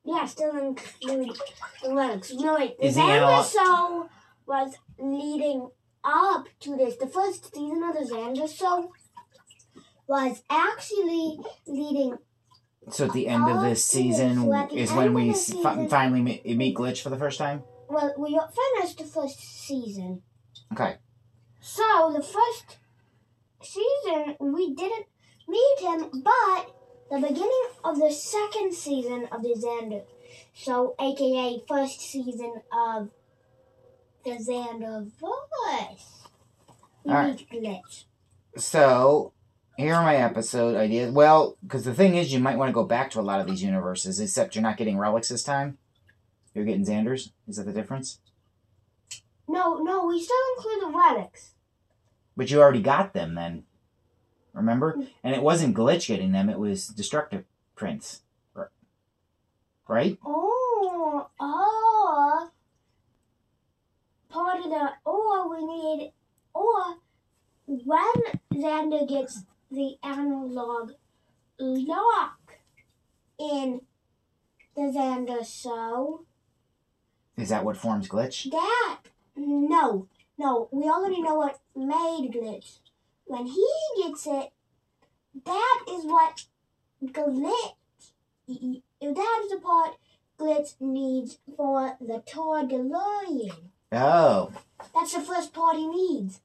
[0.04, 1.38] Yeah, still include
[1.84, 2.34] the relics.
[2.34, 2.78] No, wait.
[2.80, 4.10] The Is the analog- Xander show
[4.48, 5.70] was leading
[6.04, 6.98] up to this.
[6.98, 8.92] The first season of the Xander show
[10.08, 11.38] was actually
[11.68, 12.18] leading.
[12.90, 15.24] So at the end of this season so at the is end when of we
[15.26, 17.64] the s- fi- season- finally meet, meet Glitch for the first time.
[17.88, 18.40] Well, we
[18.80, 20.24] finished the first season.
[20.74, 20.98] Okay.
[21.60, 22.78] So the first
[23.62, 25.06] season we didn't
[25.48, 26.74] meet him, but
[27.12, 30.04] the beginning of the second season of the Xander,
[30.54, 33.10] so AKA first season of
[34.24, 36.28] the Xander voice,
[37.04, 37.46] we Alright.
[37.52, 38.06] Glitch.
[38.56, 39.34] So
[39.76, 41.12] here are my episode ideas.
[41.12, 43.48] Well, because the thing is, you might want to go back to a lot of
[43.48, 45.78] these universes, except you're not getting relics this time.
[46.54, 47.32] You're getting Xanders.
[47.46, 48.20] Is that the difference?
[49.50, 51.56] No, no, we still include the relics.
[52.38, 53.64] But you already got them then.
[54.54, 54.94] Remember?
[54.98, 55.08] Mm.
[55.24, 58.22] And it wasn't Glitch getting them, it was Destructive Prince.
[58.56, 58.72] R-
[59.88, 60.18] Right?
[60.26, 62.50] Oh, oh.
[64.30, 66.12] Part of the, or we need,
[66.54, 66.96] or
[67.66, 68.14] when
[68.54, 70.92] Xander gets the analog
[71.60, 72.56] lock
[73.38, 73.82] in
[74.76, 76.26] the Xander show,
[77.38, 78.50] Is that what forms Glitch?
[78.52, 79.00] that,
[79.36, 82.80] no, no, we already know what made Glitch.
[83.32, 83.66] When he
[83.96, 84.50] gets it,
[85.46, 86.44] that is what
[87.02, 87.76] Glitch,
[88.46, 89.96] that is the part
[90.38, 93.56] Glitch needs for the Tordillion.
[93.94, 94.52] Oh.
[94.94, 96.42] That's the first part he needs.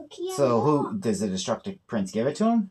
[0.00, 2.70] Okay, So who does the Destructive Prince give it to him?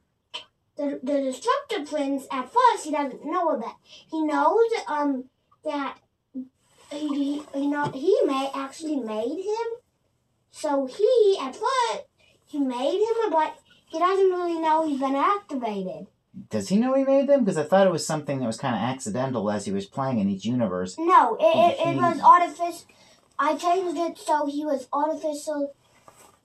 [0.78, 3.76] The, the Destructive Prince, at first, he doesn't know about.
[3.84, 5.26] He knows um
[5.66, 5.98] that
[6.90, 9.68] he, he, you know, he may actually made him.
[10.52, 12.07] So he, at first,
[12.48, 13.58] he made him, but
[13.88, 16.08] he doesn't really know he's been activated.
[16.50, 17.44] Does he know he made them?
[17.44, 20.20] Because I thought it was something that was kind of accidental as he was playing
[20.20, 20.96] in each universe.
[20.98, 21.44] No, it,
[21.80, 22.86] it, it was artificial.
[23.40, 25.74] I changed it so he was artificial.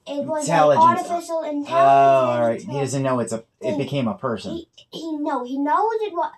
[0.07, 0.85] It was Intelligence.
[1.09, 1.69] artificial intelligence.
[1.71, 2.61] Oh, all right.
[2.61, 3.45] He doesn't know it's a.
[3.61, 4.53] It He- became a person.
[4.55, 6.33] He, he no, he knows it was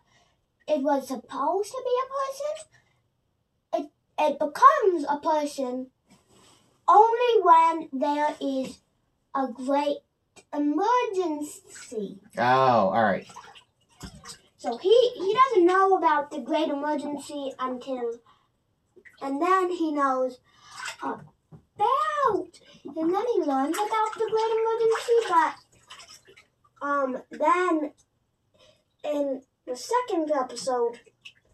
[0.66, 3.86] it was supposed to be a person.
[3.86, 5.86] It it becomes a person
[6.86, 8.78] only when there is
[9.34, 9.98] a great
[10.52, 12.20] emergency.
[12.38, 13.26] Oh, all right.
[14.56, 18.20] So he he doesn't know about the great emergency until,
[19.20, 20.40] and then he knows
[21.02, 21.24] about,
[22.96, 25.18] and then he learns about the great emergency.
[25.28, 25.54] But
[26.86, 27.92] um, then
[29.04, 31.00] in the second episode,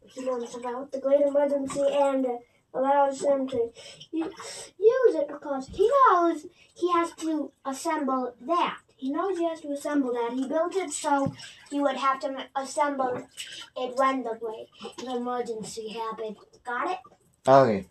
[0.06, 2.26] he learns about the great emergency and
[2.74, 3.72] allows him to
[4.12, 8.78] use it because he knows he has to assemble that.
[8.96, 10.32] He knows he has to assemble that.
[10.34, 11.32] He built it so
[11.70, 13.26] he would have to assemble
[13.76, 14.68] it when the great
[15.08, 16.36] emergency happened.
[16.64, 16.98] Got it?
[17.48, 17.86] Okay.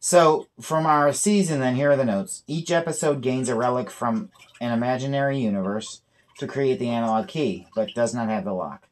[0.00, 2.44] So, from our season, then, here are the notes.
[2.46, 6.00] Each episode gains a relic from an imaginary universe
[6.38, 8.85] to create the analog key, but does not have the lock.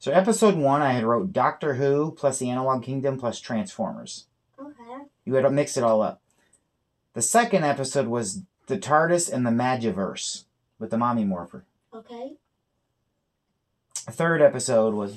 [0.00, 4.26] So, episode one, I had wrote Doctor Who plus the Analog Kingdom plus Transformers.
[4.60, 5.04] Okay.
[5.24, 6.22] You had to mix it all up.
[7.14, 10.44] The second episode was the TARDIS and the Magiverse
[10.78, 11.64] with the Mommy Morpher.
[11.92, 12.34] Okay.
[14.06, 15.16] The third episode was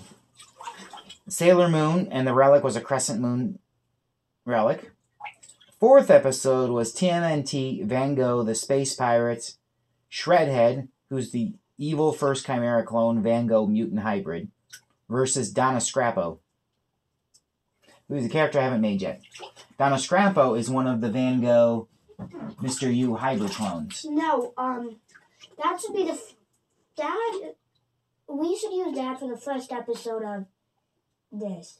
[1.29, 3.59] Sailor Moon, and the relic was a crescent moon
[4.45, 4.91] relic.
[5.79, 9.57] Fourth episode was TMNT, Van Gogh, the Space Pirates,
[10.11, 14.49] Shredhead, who's the evil first Chimera clone, Van Gogh mutant hybrid,
[15.11, 16.39] versus Donna Scrappo,
[18.07, 19.21] who's a character I haven't made yet.
[19.77, 21.87] Donna Scrappo is one of the Van Gogh
[22.61, 22.93] Mr.
[22.93, 24.05] U hybrid clones.
[24.07, 24.97] No, um,
[25.61, 26.35] that should be the f-
[26.97, 27.53] that.
[28.27, 30.45] We should use that for the first episode of
[31.31, 31.79] this.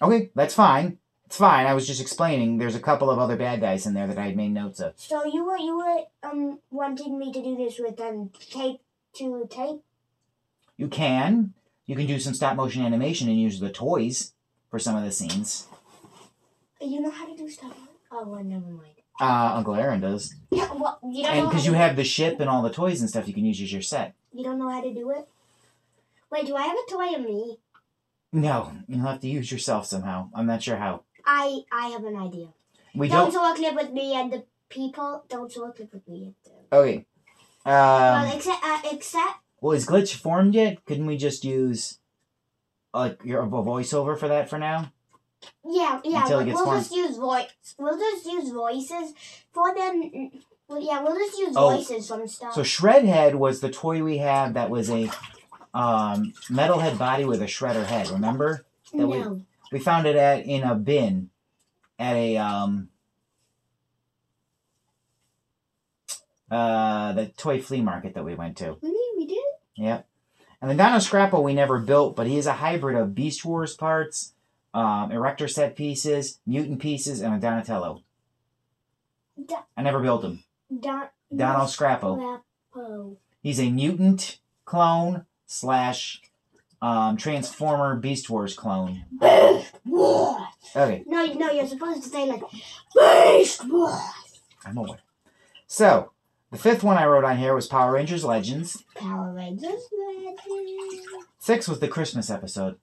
[0.00, 0.98] Okay, that's fine.
[1.26, 1.66] It's fine.
[1.66, 2.56] I was just explaining.
[2.56, 4.94] There's a couple of other bad guys in there that I had made notes of.
[4.96, 8.80] So you were you were um wanting me to do this with um tape
[9.16, 9.82] to tape.
[10.76, 11.52] You can.
[11.86, 14.32] You can do some stop motion animation and use the toys
[14.70, 15.66] for some of the scenes.
[16.80, 17.76] You know how to do stuff.
[18.10, 18.94] Oh, well, never mind.
[19.20, 20.34] Uh, Uncle Aaron does.
[20.50, 23.08] Yeah, well, you don't And because you have the ship and all the toys and
[23.08, 24.14] stuff you can use as your set.
[24.32, 25.28] you don't know how to do it.
[26.30, 27.58] Wait, do I have a toy of me?
[28.32, 30.30] No, you'll have to use yourself somehow.
[30.34, 31.02] I'm not sure how.
[31.24, 32.48] I I have an idea.
[32.94, 33.32] We don't don't.
[33.32, 35.24] show a clip with me and the people.
[35.28, 36.64] Don't show a clip with me and them.
[36.72, 37.06] Okay.
[37.64, 40.84] well, Um, except uh, except well, is Glitch formed yet?
[40.84, 41.98] Couldn't we just use
[42.92, 44.92] like your a voiceover for that for now?
[45.64, 46.20] yeah yeah.
[46.22, 46.80] Until it We'll, gets we'll formed.
[46.80, 47.74] just use voice.
[47.78, 49.14] We'll just use voices
[49.52, 50.30] for them.
[50.68, 52.52] Well, yeah, we'll just use Oh, voices from stuff.
[52.52, 55.10] So Shredhead was the toy we had that was a
[55.72, 58.10] um, metalhead body with a shredder head.
[58.10, 58.66] Remember?
[58.92, 59.40] that we- no.
[59.72, 61.30] We found it at in a bin
[61.98, 62.90] at a um
[66.50, 68.76] uh the toy flea market that we went to.
[68.82, 69.03] We.
[69.76, 70.06] Yep.
[70.60, 74.32] And the Scrappo we never built, but he is a hybrid of Beast Wars parts,
[74.72, 78.02] um, Erector set pieces, mutant pieces, and a Donatello.
[79.46, 80.42] Da- I never built him.
[80.80, 81.08] Don.
[81.34, 82.40] Donald Scrappo.
[82.72, 83.16] Scrappo.
[83.42, 86.22] He's a mutant clone slash
[86.80, 89.04] um, Transformer Beast Wars clone.
[89.20, 90.40] Beast Wars.
[90.74, 92.42] Okay, No, no, you're supposed to say like
[92.94, 94.00] Beast Wars.
[94.64, 94.98] I'm aware.
[95.66, 96.12] So,
[96.54, 98.84] the fifth one I wrote on here was Power Rangers Legends.
[98.94, 101.06] Power Rangers Legends.
[101.40, 102.76] Six was the Christmas episode.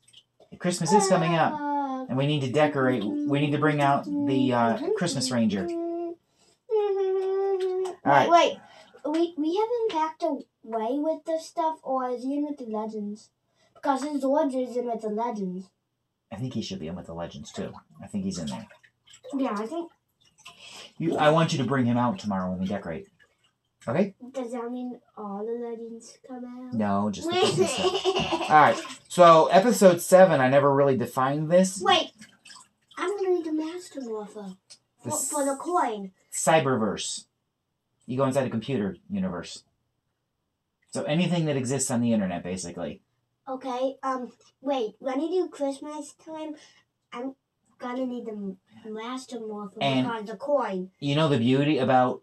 [0.59, 1.53] Christmas is coming up,
[2.09, 3.01] and we need to decorate.
[3.01, 5.65] We need to bring out the uh, Christmas Ranger.
[8.03, 8.57] Wait, wait.
[9.05, 13.29] We we haven't packed away with this stuff, or is he in with the legends?
[13.73, 15.69] Because his is in with the legends.
[16.29, 17.73] I think he should be in with the Legends too.
[18.03, 18.67] I think he's in there.
[19.33, 19.91] Yeah, I think.
[20.97, 23.07] You, I want you to bring him out tomorrow when we decorate.
[23.87, 24.13] Okay?
[24.31, 26.73] Does that mean all the legends come out?
[26.73, 28.05] No, just the stuff.
[28.43, 28.81] All right.
[29.07, 31.81] So episode seven, I never really defined this.
[31.81, 32.11] Wait,
[32.97, 34.53] I'm gonna need the Master Morpher
[35.01, 36.11] for, This- for the coin.
[36.31, 37.25] Cyberverse.
[38.05, 39.63] You go inside a computer universe.
[40.91, 43.01] So anything that exists on the internet, basically.
[43.49, 43.95] Okay.
[44.03, 44.31] Um.
[44.61, 44.95] Wait.
[44.99, 46.55] When you do Christmas time,
[47.11, 47.35] I'm
[47.79, 48.55] gonna need the
[48.89, 50.91] Master Morpher And- because the coin.
[50.99, 52.21] You know the beauty about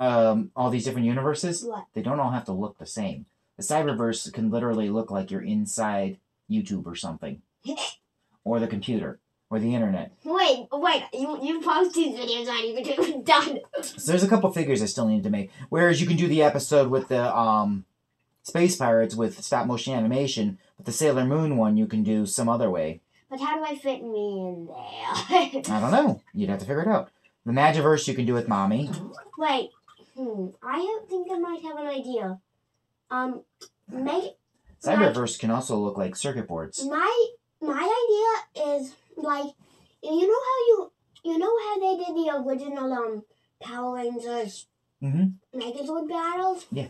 [0.00, 1.64] um, all these different universes?
[1.64, 1.86] What?
[1.94, 3.26] They don't all have to look the same.
[3.56, 6.18] The Cyberverse can literally look like you're inside
[6.50, 7.40] YouTube or something,
[8.44, 9.20] or the computer.
[9.50, 10.10] or the internet.
[10.24, 11.02] Wait, wait.
[11.12, 13.24] You you post these videos on YouTube.
[13.24, 13.60] Done.
[13.82, 15.50] So there's a couple figures I still need to make.
[15.68, 17.84] Whereas you can do the episode with the um,
[18.42, 22.48] Space Pirates with stop motion animation, but the Sailor Moon one you can do some
[22.48, 23.00] other way.
[23.30, 25.62] But how do I fit me in there?
[25.76, 26.20] I don't know.
[26.34, 27.10] You'd have to figure it out.
[27.46, 28.90] The Magiverse you can do with Mommy.
[29.38, 29.70] wait.
[30.16, 30.48] Hmm.
[30.62, 32.38] I think I might have an idea.
[33.10, 33.42] Um,
[33.90, 34.36] make
[34.82, 36.84] Cyberverse can also look like circuit boards.
[36.84, 37.26] my
[37.60, 39.52] my idea is like
[40.02, 40.92] you know how you
[41.24, 43.22] you know how they did the original um
[43.60, 44.66] Power Rangers
[45.02, 45.58] Mm-hmm.
[45.58, 46.64] Megazord battles?
[46.72, 46.88] Yeah.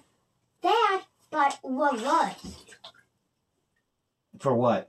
[0.62, 1.02] That,
[1.32, 2.76] but reversed.
[4.38, 4.88] For what?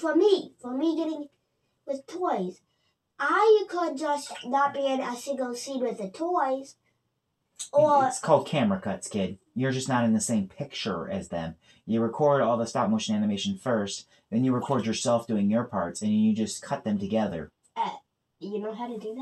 [0.00, 1.28] For me, for me getting
[1.86, 2.60] with toys.
[3.20, 6.74] I could just not be in a single scene with the toys.
[7.72, 9.38] Or It's called camera cuts, kid.
[9.54, 11.56] You're just not in the same picture as them.
[11.86, 16.02] You record all the stop motion animation first, then you record yourself doing your parts,
[16.02, 17.50] and you just cut them together.
[17.76, 17.90] Uh,
[18.40, 19.14] you know how to do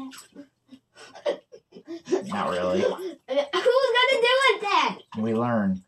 [1.25, 1.41] that?
[2.27, 2.81] Not really.
[2.83, 2.91] Who's
[3.29, 5.23] gonna do it then?
[5.23, 5.83] We learn.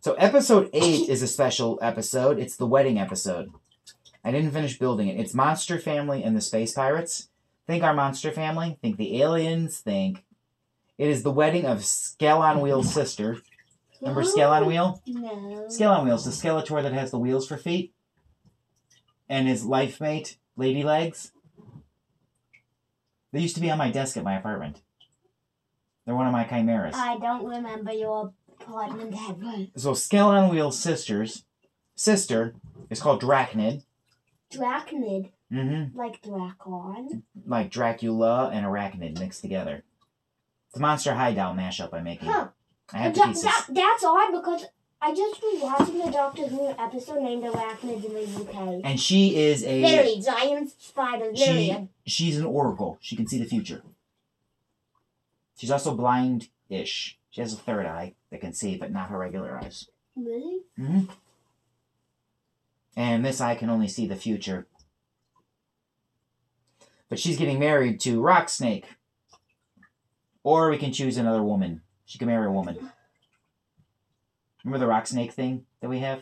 [0.00, 2.38] So episode eight is a special episode.
[2.38, 3.50] It's the wedding episode.
[4.24, 5.20] I didn't finish building it.
[5.20, 7.28] It's Monster Family and the Space Pirates.
[7.66, 8.78] Think our Monster Family.
[8.82, 9.78] Think the aliens.
[9.78, 10.24] Think
[10.98, 13.38] it is the wedding of Scale on Wheel's sister.
[14.00, 15.02] Remember Scale on Wheel?
[15.06, 15.66] No.
[15.68, 17.94] Scale on Wheels, the Skeletor that has the wheels for feet,
[19.28, 21.32] and his life mate, Lady Legs.
[23.32, 24.80] They used to be on my desk at my apartment.
[26.04, 26.94] They're one of my chimeras.
[26.96, 29.66] I don't remember your apartment ever.
[29.76, 31.44] So Scale on Wheels sisters,
[31.94, 32.54] sister
[32.90, 33.82] is called Drachnid.
[34.52, 35.96] Drachnid, Mm-hmm.
[35.96, 37.22] like Dracon.
[37.46, 39.84] Like Dracula and Arachnid mixed together.
[40.76, 42.28] A Monster Hideout mashup I'm making.
[42.28, 42.48] Huh.
[42.92, 44.66] I have the That- that's odd because
[45.00, 48.80] I just was watching the Doctor Who episode named Arachnids in the UK.
[48.84, 51.34] And she is a Literally, giant spider.
[51.34, 52.98] She she's an oracle.
[53.00, 53.82] She can see the future.
[55.56, 57.18] She's also blind-ish.
[57.30, 59.88] She has a third eye that can see, but not her regular eyes.
[60.14, 60.60] Really?
[60.78, 61.04] Mm-hmm.
[62.96, 64.66] And this eye can only see the future.
[67.08, 68.95] But she's getting married to Rock Snake.
[70.46, 71.80] Or we can choose another woman.
[72.04, 72.92] She can marry a woman.
[74.62, 76.20] Remember the Rock Snake thing that we have?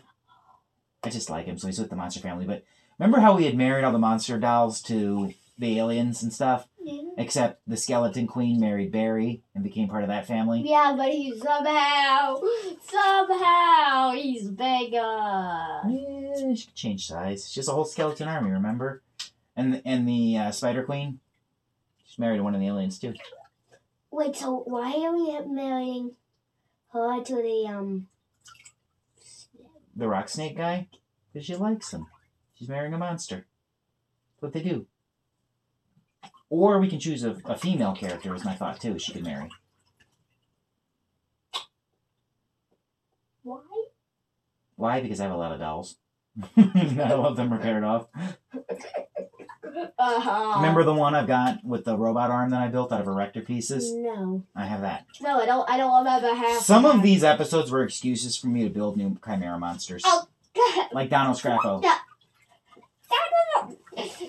[1.03, 2.47] I just like him, so he's with the Monster Family.
[2.47, 2.65] But
[2.99, 6.69] remember how we had married all the monster dolls to the aliens and stuff?
[6.83, 7.03] Yeah.
[7.19, 10.63] Except the Skeleton Queen married Barry and became part of that family.
[10.65, 12.41] Yeah, but he's somehow,
[12.83, 14.97] somehow, he's bigger.
[15.87, 17.51] Yeah, she could change size.
[17.51, 19.03] She has a whole skeleton army, remember?
[19.55, 21.21] And and the uh, Spider Queen,
[22.07, 23.13] she's married to one of the aliens too.
[24.15, 26.13] Wait, so why are we marrying
[26.93, 28.07] her to the, um,
[29.97, 30.87] The Rock Snake guy,
[31.33, 32.07] because she likes him.
[32.55, 33.49] She's marrying a monster.
[34.37, 34.87] That's what they do.
[36.49, 39.01] Or we can choose a, a female character, is my thought too.
[39.01, 39.51] She could marry.
[43.43, 43.63] why?
[44.77, 45.01] Why?
[45.01, 45.97] Because I have a lot of dolls.
[46.57, 48.07] I love them repaired off.
[49.99, 50.53] Uh-huh.
[50.57, 53.41] Remember the one I've got with the robot arm that I built out of erector
[53.41, 53.93] pieces?
[53.93, 54.45] No.
[54.55, 55.07] I have that.
[55.21, 58.65] No, I don't, I don't remember half Some of these episodes were excuses for me
[58.65, 60.03] to build new chimera monsters.
[60.05, 60.27] Oh.
[60.55, 60.89] God!
[60.93, 61.83] Like Donald Scrappo.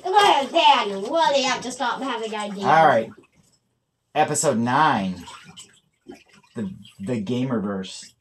[0.03, 2.63] Well, Daniel, well, you have to stop having ideas.
[2.65, 3.09] All right.
[4.13, 5.25] Episode 9.
[6.55, 8.11] The the Gamerverse.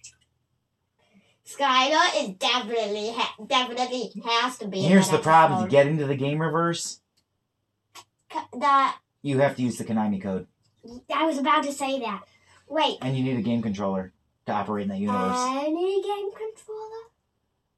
[1.47, 4.81] Skylar is definitely, ha- definitely has to be.
[4.81, 5.65] in Here's the problem.
[5.65, 6.99] To get into the Gamerverse,
[8.59, 10.47] That you have to use the Konami code.
[11.15, 12.23] I was about to say that.
[12.69, 12.99] Wait.
[13.01, 14.13] And you need a game controller
[14.47, 15.39] to operate in that universe.
[15.39, 17.05] Any game controller?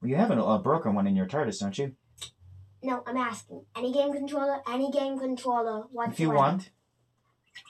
[0.01, 1.95] well, you have a, a broken one in your TARDIS, don't you?
[2.83, 3.63] No, I'm asking.
[3.75, 4.59] Any game controller?
[4.69, 5.83] Any game controller?
[5.91, 6.11] Whatsoever.
[6.13, 6.69] If you want.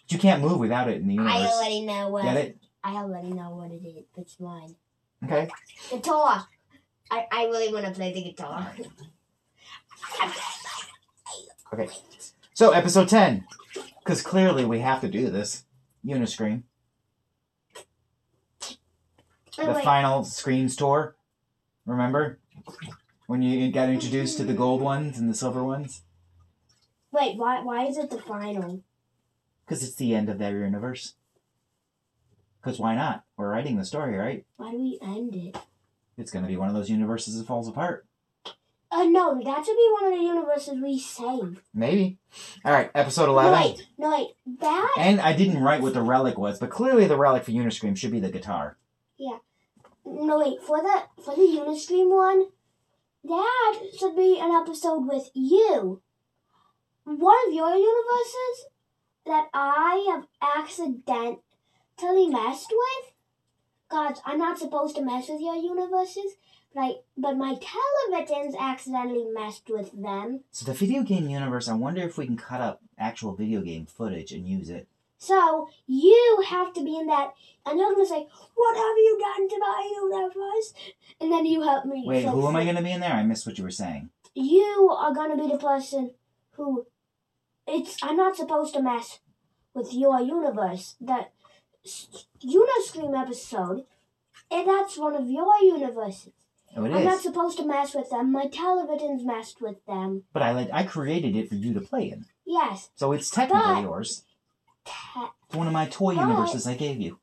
[0.04, 1.34] But you can't move without it in the universe.
[1.34, 2.24] I already know what.
[2.24, 2.58] Get it?
[2.84, 4.06] I already know what it is.
[4.18, 4.76] It's mine.
[5.24, 5.50] Okay.
[5.90, 6.48] Guitar.
[7.10, 8.72] I, I really want to play the guitar.
[11.74, 11.90] Okay.
[12.58, 13.46] So, episode 10.
[14.00, 15.66] Because clearly we have to do this.
[16.04, 16.64] Uniscream.
[19.60, 19.84] Oh, the wait.
[19.84, 21.16] final screens tour.
[21.86, 22.40] Remember?
[23.28, 26.02] When you got introduced to the gold ones and the silver ones?
[27.12, 28.82] Wait, why why is it the final?
[29.64, 31.14] Because it's the end of their universe.
[32.60, 33.24] Because why not?
[33.38, 34.48] We're writing the story, right?
[34.56, 35.56] Why do we end it?
[36.18, 38.07] It's going to be one of those universes that falls apart.
[38.90, 41.62] Uh, no, that should be one of the universes we save.
[41.74, 42.18] Maybe.
[42.64, 43.60] All right, episode No, 11.
[43.62, 44.30] wait, no, wait.
[44.62, 47.98] That, And I didn't write what the relic was, but clearly the relic for Uniscream
[47.98, 48.78] should be the guitar.
[49.18, 49.40] Yeah.
[50.06, 52.46] No, wait, for the, for the Uniscream one,
[53.26, 56.02] that should be an episode with you.
[57.04, 58.68] one of your universes
[59.26, 60.28] that I have
[60.58, 63.14] accidentally messed with.
[63.90, 66.36] Gods, I'm not supposed to mess with your universes,
[66.78, 70.42] but I, but my televisions accidentally messed with them.
[70.52, 73.86] So the video game universe, I wonder if we can cut up actual video game
[73.88, 74.88] footage and use it.
[75.18, 77.34] So you have to be in that,
[77.66, 80.74] and you're gonna say, "What have you done to my universe?"
[81.20, 82.04] And then you help me.
[82.06, 83.14] Wait, fix who am I going to be in there?
[83.14, 84.12] I missed what you were saying.
[84.36, 86.12] You are gonna be the person
[86.52, 86.86] who.
[87.66, 87.98] It's.
[88.04, 89.20] I'm not supposed to mess
[89.74, 90.96] with your universe.
[91.02, 91.32] That
[92.46, 93.86] Uniscream episode,
[94.52, 96.34] and that's one of your universes.
[96.78, 98.32] Oh, it I'm not supposed to mess with them.
[98.32, 100.24] My televisions messed with them.
[100.32, 102.26] But I let I created it for you to play in.
[102.46, 102.90] Yes.
[102.96, 104.24] So it's technically But- yours.
[104.86, 104.92] Te-
[105.48, 107.20] It's one of my toy But- universes I gave you.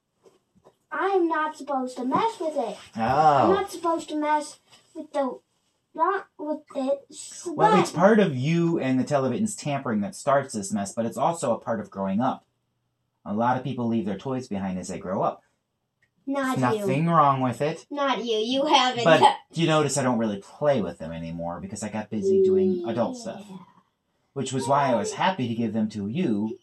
[0.90, 2.76] I'm not supposed to mess with it.
[2.96, 3.00] Oh.
[3.00, 4.60] I'm not supposed to mess
[4.94, 5.38] with the
[5.94, 7.06] not with it.
[7.46, 11.16] Well, it's part of you and the television's tampering that starts this mess, but it's
[11.16, 12.44] also a part of growing up.
[13.24, 15.43] A lot of people leave their toys behind as they grow up.
[16.26, 16.80] Not you.
[16.80, 17.86] Nothing wrong with it.
[17.90, 18.36] Not you.
[18.36, 19.04] You haven't.
[19.04, 19.20] But
[19.52, 22.84] do you notice I don't really play with them anymore because I got busy doing
[22.88, 23.44] adult stuff.
[24.32, 26.58] Which was why I was happy to give them to you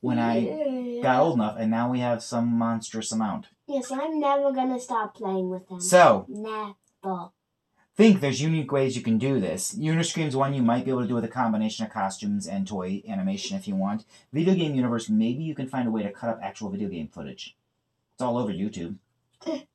[0.00, 3.48] when I got old enough, and now we have some monstrous amount.
[3.66, 5.80] Yes, I'm never gonna stop playing with them.
[5.80, 7.30] So, Never.
[7.96, 9.74] think there's unique ways you can do this.
[9.76, 13.02] Uniscream's one you might be able to do with a combination of costumes and toy
[13.08, 14.04] animation if you want.
[14.32, 17.08] Video game universe, maybe you can find a way to cut up actual video game
[17.08, 17.56] footage.
[18.20, 18.96] It's all over YouTube.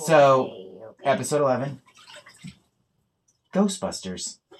[0.00, 1.80] So, oh, Episode 11
[3.54, 4.38] Ghostbusters.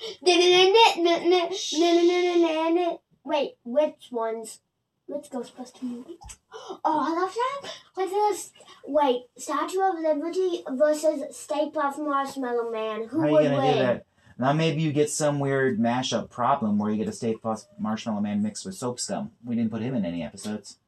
[3.24, 4.60] Wait, which ones?
[5.08, 6.18] Which Ghostbuster movie?
[6.52, 7.72] Oh, I love that.
[7.94, 8.52] What's this?
[8.86, 13.08] Wait, Statue of Liberty versus Stay Puft Marshmallow Man.
[13.08, 13.72] Who How are you would going to win?
[13.72, 14.06] do that?
[14.38, 18.20] Now, maybe you get some weird mashup problem where you get a Stay Puft Marshmallow
[18.20, 19.32] Man mixed with Soap Scum.
[19.44, 20.78] We didn't put him in any episodes.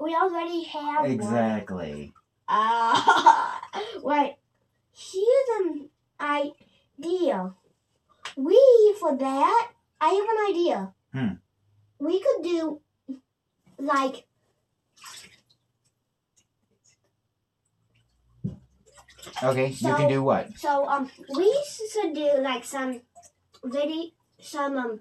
[0.00, 1.10] We already have one.
[1.10, 2.12] Exactly.
[2.46, 3.58] Ah,
[4.02, 4.36] wait.
[4.92, 5.88] Here's an
[6.20, 7.54] idea.
[8.36, 10.92] We, for that, I have an idea.
[11.12, 11.28] Hmm.
[11.98, 12.80] We could do,
[13.78, 14.26] like,
[19.42, 20.56] Okay, you can do what?
[20.58, 23.00] so, um, we should do, like, some
[23.64, 25.00] video, some, um,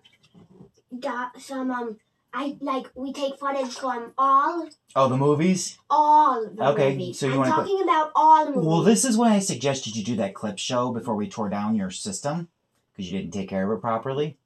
[0.97, 1.97] do, some, um,
[2.33, 5.77] I, like, we take footage from all, Oh, the movies?
[5.89, 7.19] all the Okay, movies.
[7.19, 8.67] so you wanna put- talking about all the movies.
[8.67, 11.75] Well, this is why I suggested you do that clip show before we tore down
[11.75, 12.47] your system
[12.91, 14.37] because you didn't take care of it properly.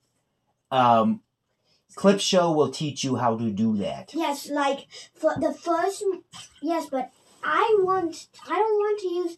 [0.69, 1.21] Um,
[1.95, 4.13] clip show will teach you how to do that.
[4.13, 6.03] Yes, like for the first.
[6.61, 7.09] Yes, but
[7.43, 8.27] I want.
[8.45, 9.37] I don't want to use.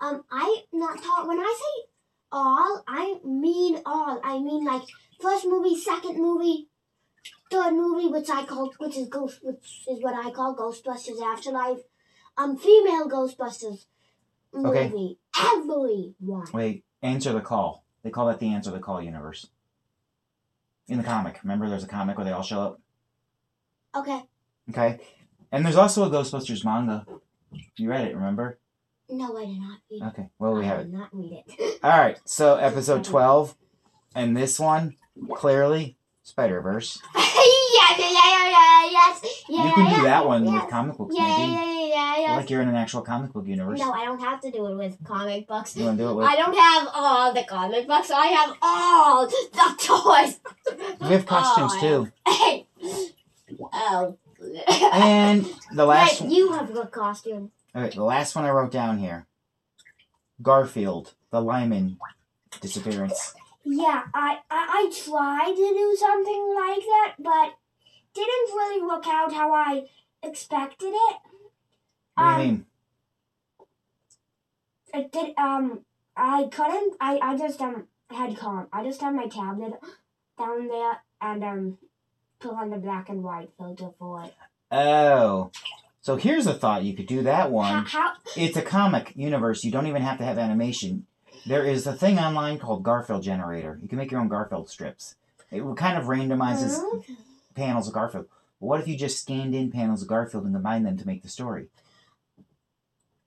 [0.00, 1.88] Um, I not talk when I say
[2.30, 2.84] all.
[2.86, 4.20] I mean all.
[4.22, 4.82] I mean like
[5.20, 6.68] first movie, second movie,
[7.50, 11.80] third movie, which I call which is ghost, which is what I call Ghostbusters Afterlife.
[12.36, 13.86] Um, female Ghostbusters
[14.54, 14.88] Okay.
[14.88, 15.18] movie.
[15.38, 16.46] Every one.
[16.52, 17.84] Wait, answer the call.
[18.02, 19.48] They call that the answer the call universe.
[20.88, 22.80] In the comic, remember there's a comic where they all show up.
[23.94, 24.22] Okay.
[24.70, 25.00] Okay,
[25.52, 27.06] and there's also a Ghostbusters manga.
[27.76, 28.58] You read it, remember?
[29.08, 30.02] No, I did not read.
[30.02, 30.84] Okay, well we I have it.
[30.84, 31.80] did not read it.
[31.82, 33.56] All right, so episode twelve,
[34.14, 34.96] and this one
[35.34, 37.00] clearly Spider Verse.
[37.16, 39.42] yeah, yeah, yeah, yeah, yeah, yes.
[39.48, 40.62] Yeah, you can yeah, do that one yes.
[40.62, 41.52] with comic books, Yeah, yeah, maybe.
[41.52, 42.36] yeah, yeah, yeah.
[42.36, 43.78] Like you're in an actual comic book universe.
[43.80, 45.76] No, I don't have to do it with comic books.
[45.76, 46.26] You want to do it with?
[46.26, 48.10] I don't have all the comic books.
[48.10, 50.40] I have all the toys.
[51.00, 52.66] We have costumes Oh, too.
[53.72, 54.16] Oh.
[54.92, 55.44] And
[55.74, 56.30] the last Wait, one.
[56.34, 57.50] you have a costume.
[57.76, 59.26] Okay, the last one I wrote down here.
[60.40, 61.98] Garfield, the Lyman
[62.60, 63.34] disappearance.
[63.64, 67.54] Yeah, I, I I tried to do something like that, but
[68.14, 69.84] didn't really work out how I
[70.22, 71.16] expected it.
[72.14, 72.66] What do Um, you mean?
[74.92, 75.34] It did.
[75.38, 75.80] Um,
[76.16, 76.96] I couldn't.
[77.00, 78.66] I I just um had com.
[78.72, 79.74] I just had my tablet
[80.38, 81.78] down there and um
[82.40, 84.34] put on the black and white filter for it.
[84.72, 85.50] Oh.
[86.02, 87.84] So here's a thought you could do that one.
[87.84, 89.62] How, how It's a comic universe.
[89.64, 91.06] You don't even have to have animation.
[91.46, 93.78] There is a thing online called Garfield Generator.
[93.82, 95.16] You can make your own Garfield strips.
[95.50, 97.14] It kind of randomizes Hmm?
[97.54, 98.26] panels of Garfield.
[98.60, 101.22] But what if you just scanned in panels of Garfield and combined them to make
[101.22, 101.68] the story?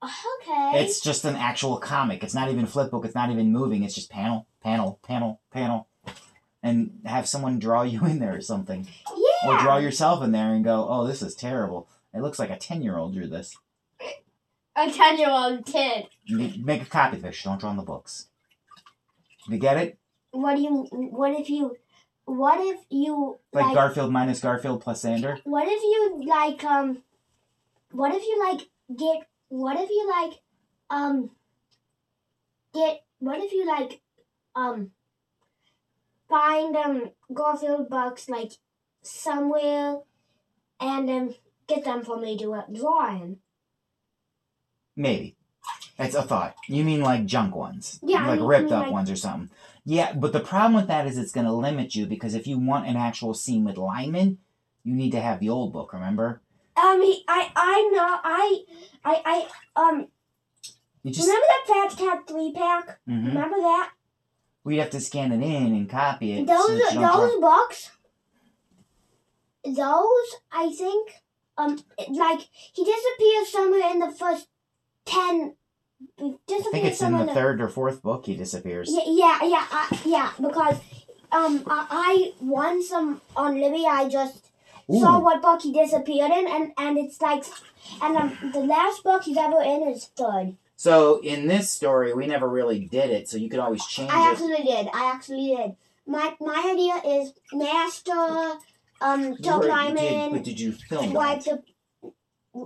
[0.04, 0.84] Okay.
[0.84, 2.24] It's just an actual comic.
[2.24, 3.06] It's not even flip book.
[3.06, 3.84] It's not even moving.
[3.84, 5.88] It's just panel, panel, panel, panel.
[6.62, 8.88] And have someone draw you in there or something.
[9.16, 9.50] yeah.
[9.50, 11.88] Or draw yourself in there and go, oh, this is terrible.
[12.14, 13.58] It looks like a 10 year old drew this.
[14.76, 16.08] A ten-year-old kid.
[16.26, 17.42] You Make a copy of this.
[17.44, 18.28] Don't draw in the books.
[19.48, 20.00] You get it?
[20.32, 20.88] What do you?
[20.92, 21.76] What if you?
[22.26, 25.40] what if you Like, like, Garfield minus Garfield plus Xander.
[25.44, 27.04] what if you like um
[27.92, 30.40] what if you like get what if you like
[30.90, 31.32] um
[32.74, 34.02] get what if you like
[34.56, 34.92] um
[36.30, 38.54] find um Garfield books like
[39.02, 39.98] somewhere
[40.80, 41.36] and um
[41.68, 43.38] get them for me to uh, draw him.
[44.96, 45.36] Maybe.
[45.98, 46.56] That's a thought.
[46.68, 48.00] You mean like junk ones?
[48.04, 49.50] Yeah, I Like mean- ripped I mean, up like- ones or something.
[49.86, 52.58] Yeah, but the problem with that is it's going to limit you because if you
[52.58, 54.38] want an actual scene with Lyman,
[54.84, 56.42] you need to have the old book, remember?
[56.82, 58.64] Um, he, I, I know, I,
[59.06, 60.08] I, I, um,
[61.04, 61.28] You just.
[61.28, 63.00] remember that Fat Cat three pack?
[63.08, 63.28] Mhm.
[63.28, 63.92] Remember that?
[64.64, 66.48] We'd have to scan it in and copy it.
[66.48, 67.92] Those, that those books,
[69.66, 71.22] those, I think,
[71.58, 71.80] um,
[72.10, 74.48] like he disappears somewhere in the first
[75.06, 75.56] ten.
[76.20, 76.36] I
[76.72, 78.90] think it's in the third or fourth book he disappears.
[78.92, 80.32] Yeah, yeah, yeah, uh, yeah.
[80.40, 80.78] Because
[81.32, 83.86] um, I, I won some on Libby.
[83.88, 84.52] I just
[84.90, 87.46] saw what book he disappeared in, and and it's like,
[88.02, 90.56] and um, the last book he's ever in is third.
[90.76, 94.30] So in this story, we never really did it, so you could always change I
[94.30, 94.32] it.
[94.34, 94.90] actually did.
[94.94, 95.76] I actually did.
[96.06, 98.60] My my idea is Master,
[99.00, 101.64] um, Toe were- you did, Climbing, but did you film the.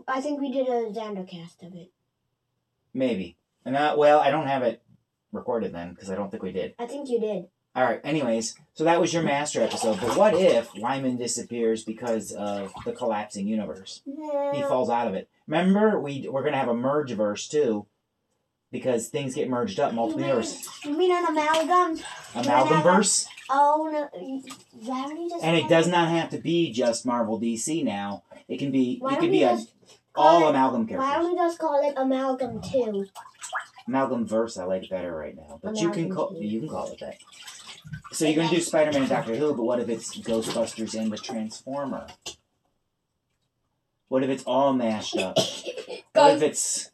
[0.07, 1.91] I think we did a Xander cast of it.
[2.97, 3.37] Maybe.
[3.63, 4.81] And uh, well, I don't have it
[5.31, 6.73] recorded then because I don't think we did.
[6.79, 7.45] I think you did.
[7.75, 8.01] All right.
[8.03, 9.99] Anyways, so that was your master episode.
[10.01, 14.01] But what if Lyman disappears because of the collapsing universe?
[14.05, 15.29] He falls out of it.
[15.45, 17.85] Remember, we we're gonna have a merge verse too,
[18.71, 20.67] because things get merged up, multiple You universes.
[20.83, 22.03] mean, you mean an amalgam?
[22.33, 25.37] Amalgam verse, Oh no!
[25.43, 28.23] And it does not have to be just Marvel DC now.
[28.47, 28.97] It can be.
[28.97, 31.87] Why it can be a, just call all it- amalgam Why don't we just call
[31.87, 33.05] it amalgam two?
[33.87, 35.59] Amalgam verse, I like better right now.
[35.63, 36.43] But you can call two.
[36.45, 37.17] you can call it that.
[38.11, 41.11] So you're gonna do Spider Man and Doctor Who, but what if it's Ghostbusters and
[41.11, 42.07] the Transformer?
[44.09, 45.37] What if it's all mashed up?
[46.13, 46.89] What if it's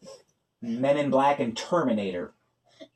[0.62, 2.34] Men in Black and Terminator?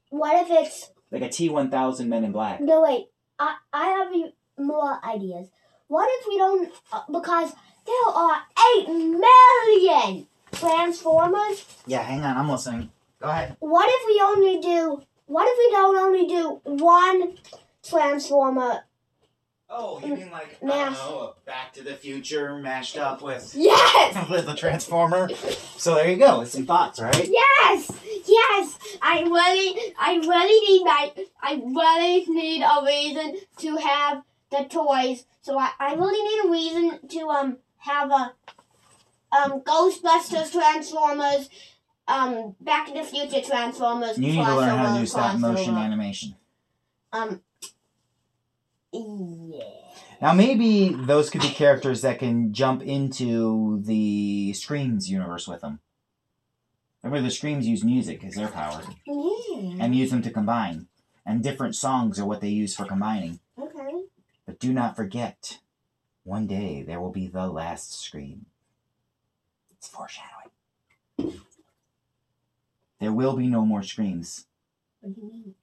[0.09, 2.59] What if it's Like a T one thousand Men in Black.
[2.59, 3.07] no wait?
[3.39, 5.47] I I have more ideas.
[5.87, 6.71] What if we don't?
[6.91, 7.53] Uh, because
[7.87, 8.37] there are
[8.75, 11.65] eight million Transformers.
[11.85, 12.91] Yeah, hang on, I'm listening.
[13.21, 13.57] Go ahead.
[13.59, 15.01] What if we only do?
[15.25, 17.37] What if we don't only do one
[17.83, 18.83] Transformer?
[19.69, 24.29] Oh, you mean like I don't know, Back to the Future mashed up with Yes.
[24.29, 25.29] with the Transformer?
[25.75, 26.39] So there you go.
[26.39, 27.27] With some thoughts, right?
[27.29, 27.91] Yes,
[28.25, 28.97] yes.
[29.01, 31.11] I really, I really need my,
[31.41, 35.25] I really need a reason to have the toys.
[35.41, 36.51] So I, I really need a
[36.89, 38.33] reason to um have a
[39.31, 41.49] um Ghostbusters Transformers,
[42.07, 44.17] um Back to the Future Transformers.
[44.17, 46.35] You need to learn how to do stop motion animation.
[47.13, 47.41] Um.
[48.93, 49.63] Yeah.
[50.21, 55.79] Now maybe those could be characters that can jump into the Screams universe with them.
[57.03, 59.77] Remember the Screams use music as their power Yeah.
[59.79, 60.87] and use them to combine.
[61.25, 63.39] And different songs are what they use for combining.
[63.59, 64.03] Okay.
[64.45, 65.59] But do not forget,
[66.27, 68.47] one day there will be the last Scream.
[69.71, 71.39] It's foreshadowing.
[72.99, 74.45] There will be no more Screams.
[74.99, 75.55] What do you mean?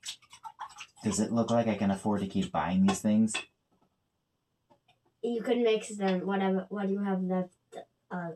[1.05, 3.35] Does it look like I can afford to keep buying these things?
[5.23, 6.27] You can mix them.
[6.27, 6.67] Whatever.
[6.71, 7.51] What do you have left?
[8.11, 8.31] Uh.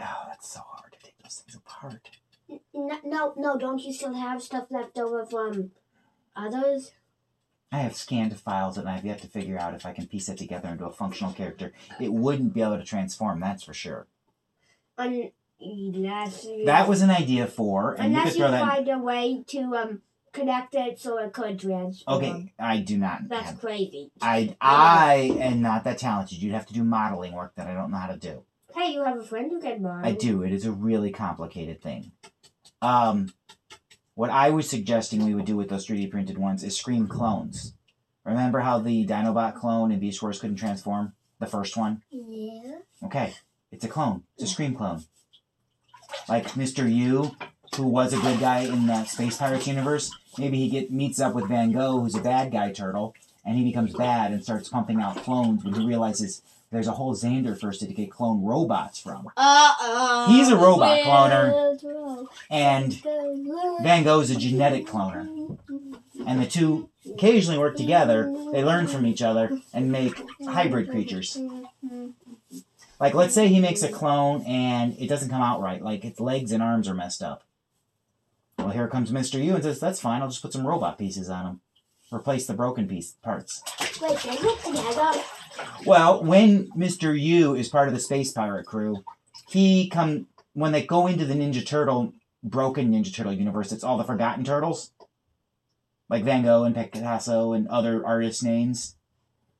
[0.00, 2.10] Oh, that's so hard to take those things apart.
[2.72, 5.72] No, no, no, don't you still have stuff left over from
[6.36, 6.92] others?
[7.72, 10.38] I have scanned files and I've yet to figure out if I can piece it
[10.38, 11.72] together into a functional character.
[12.00, 14.06] It wouldn't be able to transform, that's for sure.
[14.96, 18.60] Un- unless you, That was an idea for, and you unless you that.
[18.60, 20.02] find a way to um
[20.32, 22.16] connect it so it could transform.
[22.18, 23.28] Okay, I do not.
[23.28, 24.10] That's Have, crazy.
[24.20, 26.38] I I am not that talented.
[26.42, 28.42] You'd have to do modeling work that I don't know how to do.
[28.74, 30.06] Hey, you have a friend who can model.
[30.08, 30.42] I do.
[30.42, 32.12] It is a really complicated thing.
[32.82, 33.32] Um,
[34.14, 37.74] what I was suggesting we would do with those 3D printed ones is scream clones.
[38.24, 41.12] Remember how the Dinobot clone in Beast Wars couldn't transform?
[41.40, 42.02] The first one?
[42.10, 42.78] Yeah.
[43.04, 43.34] Okay,
[43.70, 44.22] it's a clone.
[44.36, 45.04] It's a scream clone.
[46.28, 46.90] Like Mr.
[46.90, 47.36] U,
[47.76, 51.34] who was a good guy in the Space Pirates universe, maybe he get meets up
[51.34, 55.00] with Van Gogh, who's a bad guy turtle, and he becomes bad and starts pumping
[55.00, 56.40] out clones when he realizes
[56.74, 59.28] there's a whole Xanderverse to get clone robots from.
[59.36, 60.26] Uh oh.
[60.28, 62.26] He's a robot cloner.
[62.50, 62.92] And
[63.82, 65.56] Van Gogh's a genetic cloner.
[66.26, 68.32] And the two occasionally work together.
[68.52, 71.38] They learn from each other and make hybrid creatures.
[73.00, 75.82] Like, let's say he makes a clone and it doesn't come out right.
[75.82, 77.44] Like, its legs and arms are messed up.
[78.58, 79.42] Well, here comes Mr.
[79.44, 80.22] U and says, That's fine.
[80.22, 81.60] I'll just put some robot pieces on him.
[82.12, 83.62] replace the broken piece parts.
[84.00, 85.22] Wait, they look together.
[85.86, 87.18] Well, when Mr.
[87.18, 89.04] U is part of the space pirate crew,
[89.48, 93.72] he come when they go into the Ninja Turtle broken Ninja Turtle universe.
[93.72, 94.92] It's all the forgotten turtles,
[96.08, 98.96] like Van Gogh and Picasso and other artists' names,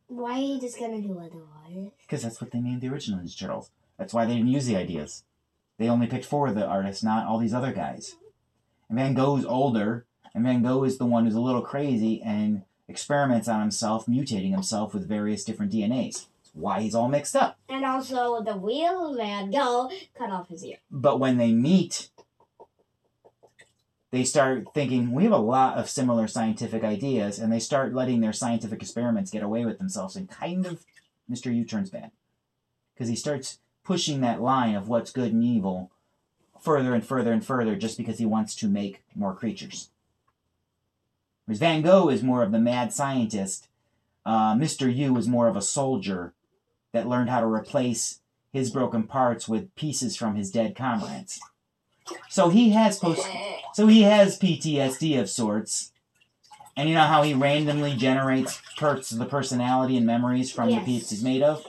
[0.08, 1.92] Why are you just gonna do other otherwise?
[2.02, 3.70] because that's what they named the original Ninja Turtles.
[3.98, 5.24] That's why they didn't use the ideas.
[5.78, 8.16] They only picked four of the artists, not all these other guys.
[8.88, 12.62] And Van Gogh's older, and Van Gogh is the one who's a little crazy and
[12.94, 16.26] experiments on himself, mutating himself with various different DNAs.
[16.26, 17.58] That's why he's all mixed up.
[17.68, 20.76] And also the Van Gogh cut off his ear.
[20.92, 22.10] but when they meet,
[24.12, 28.20] they start thinking we have a lot of similar scientific ideas, and they start letting
[28.20, 30.84] their scientific experiments get away with themselves, and kind of
[31.28, 31.52] Mr.
[31.52, 32.12] U turns bad
[32.94, 35.90] because he starts pushing that line of what's good and evil
[36.60, 39.90] further and further and further just because he wants to make more creatures.
[41.46, 43.68] Whereas Van Gogh is more of the mad scientist,
[44.24, 44.94] uh, Mr.
[44.94, 46.32] U is more of a soldier
[46.92, 48.20] that learned how to replace
[48.52, 51.40] his broken parts with pieces from his dead comrades.
[52.28, 53.26] So he has post
[53.72, 55.90] so he has PTSD of sorts.
[56.76, 60.80] And you know how he randomly generates parts of the personality and memories from Yes.
[60.80, 61.64] the piece he's made of?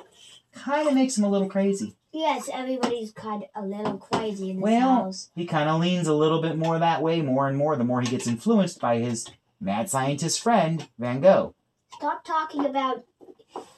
[0.53, 1.95] Kind of makes him a little crazy.
[2.11, 5.29] Yes, everybody's kind of a little crazy in this Well, house.
[5.35, 8.01] he kind of leans a little bit more that way, more and more, the more
[8.01, 9.25] he gets influenced by his
[9.65, 11.55] mad scientist friend, Van Gogh.
[11.91, 13.03] Stop talking about.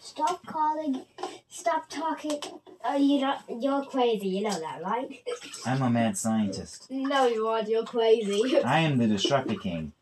[0.02, 1.04] Stop calling.
[1.48, 2.42] Stop talking.
[2.88, 3.40] Uh, you don't.
[3.62, 4.28] You're crazy.
[4.28, 5.24] You know that, right?
[5.66, 6.88] I'm a mad scientist.
[6.90, 7.70] No, you aren't.
[7.70, 8.60] You're crazy.
[8.66, 9.94] I am the Destructive King.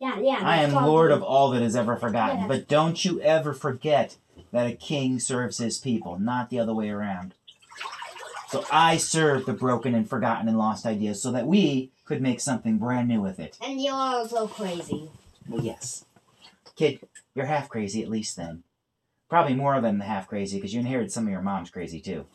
[0.00, 0.38] yeah, yeah.
[0.42, 2.40] I am Lord of all that is ever forgotten.
[2.40, 2.48] Yeah.
[2.48, 4.16] But don't you ever forget
[4.50, 7.34] that a king serves his people, not the other way around.
[8.48, 12.40] So I serve the broken and forgotten and lost ideas so that we could make
[12.40, 13.56] something brand new with it.
[13.64, 15.08] And you're also crazy.
[15.48, 16.04] Well, yes.
[16.76, 17.00] Kid,
[17.34, 18.62] you're half crazy at least then.
[19.28, 22.26] Probably more than the half crazy because you inherited some of your mom's crazy too.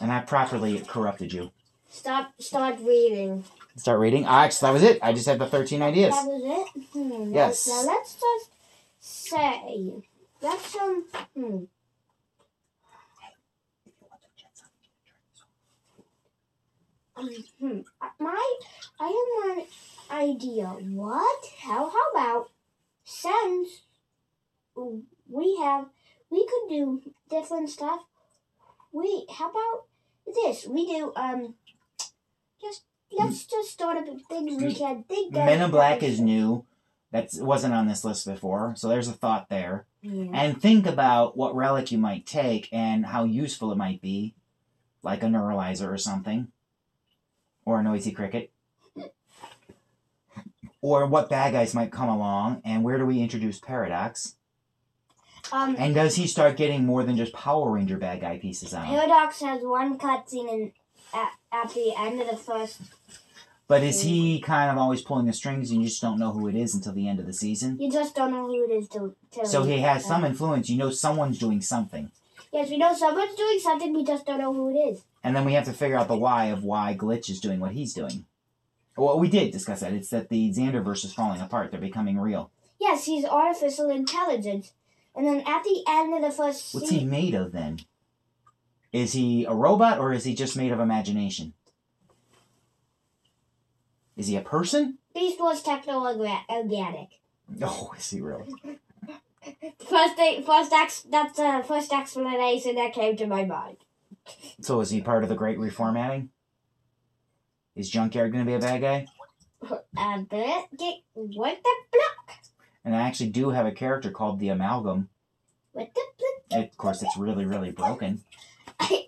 [0.00, 1.50] And I properly corrupted you.
[1.90, 2.32] Stop.
[2.40, 3.44] Start reading.
[3.76, 4.24] Start reading.
[4.26, 4.98] Ah, actually, that was it.
[5.02, 6.14] I just had the 13 ideas.
[6.14, 6.42] That was
[6.76, 6.82] it.
[6.92, 7.66] Hmm, Yes.
[7.68, 8.50] Now, now let's just
[9.00, 9.92] say.
[10.40, 11.04] Let's um.
[11.36, 11.58] Hmm.
[17.60, 17.80] Hmm.
[18.18, 18.58] My,
[18.98, 19.66] I have one
[20.10, 20.66] idea.
[20.66, 21.44] What?
[21.60, 21.90] How?
[21.90, 22.50] How about
[23.04, 23.82] since
[24.76, 25.86] we have,
[26.30, 28.00] we could do different stuff.
[28.92, 29.84] We how about
[30.26, 30.66] this?
[30.66, 31.54] We do um.
[32.60, 35.44] Just let's just start up things we can think of.
[35.44, 36.64] Men in Black is new.
[37.12, 39.86] That wasn't on this list before, so there's a thought there.
[40.00, 40.30] Yeah.
[40.32, 44.34] And think about what relic you might take and how useful it might be,
[45.02, 46.52] like a neuralizer or something,
[47.64, 48.50] or a noisy cricket.
[50.82, 54.36] Or what bad guys might come along, and where do we introduce Paradox?
[55.52, 58.86] Um, And does he start getting more than just Power Ranger bad guy pieces on?
[58.86, 60.72] Paradox has one cutscene in
[61.12, 62.80] at, at the end of the first.
[63.66, 66.48] But is he kind of always pulling the strings and you just don't know who
[66.48, 67.78] it is until the end of the season?
[67.80, 69.14] You just don't know who it is till.
[69.30, 70.68] till So he has some influence.
[70.68, 72.10] You know someone's doing something.
[72.52, 73.94] Yes, we know someone's doing something.
[73.94, 75.02] We just don't know who it is.
[75.22, 77.72] And then we have to figure out the why of why Glitch is doing what
[77.72, 78.24] he's doing.
[78.96, 79.92] Well, we did discuss that.
[79.92, 81.70] It's that the Xanderverse is falling apart.
[81.70, 82.50] They're becoming real.
[82.80, 84.72] Yes, he's artificial intelligence.
[85.14, 87.80] And then at the end of the first What's he made of then?
[88.92, 91.54] Is he a robot or is he just made of imagination?
[94.16, 94.98] Is he a person?
[95.14, 97.08] Beast was techno-organic.
[97.62, 98.52] Oh, is he really?
[99.88, 103.78] First, thing, first ex, that's the first explanation that came to my mind.
[104.60, 106.28] So is he part of the Great Reformatting?
[107.74, 109.06] Is Junkyard going to be a bad guy?
[109.96, 112.38] And then, get what the block?
[112.84, 115.08] And I actually do have a character called the Amalgam.
[115.72, 116.00] What the
[116.48, 116.64] block?
[116.64, 118.24] Of course, it's really, really broken.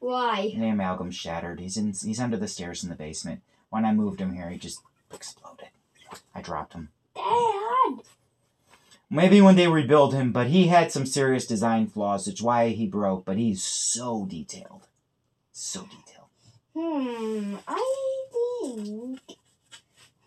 [0.00, 0.52] Why?
[0.54, 1.60] The amalgam shattered.
[1.60, 1.86] He's in.
[1.86, 3.40] He's under the stairs in the basement.
[3.70, 4.80] When I moved him here, he just
[5.12, 5.68] exploded.
[6.34, 6.90] I dropped him.
[7.14, 8.02] Dad!
[9.10, 12.86] Maybe when they rebuild him, but he had some serious design flaws, which why he
[12.86, 13.24] broke.
[13.24, 14.88] But he's so detailed,
[15.52, 16.28] so detailed.
[16.76, 19.20] Hmm, I think.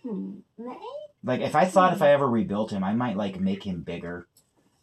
[0.04, 0.78] Hmm, may-
[1.24, 4.28] Like if I thought if I ever rebuilt him, I might like make him bigger,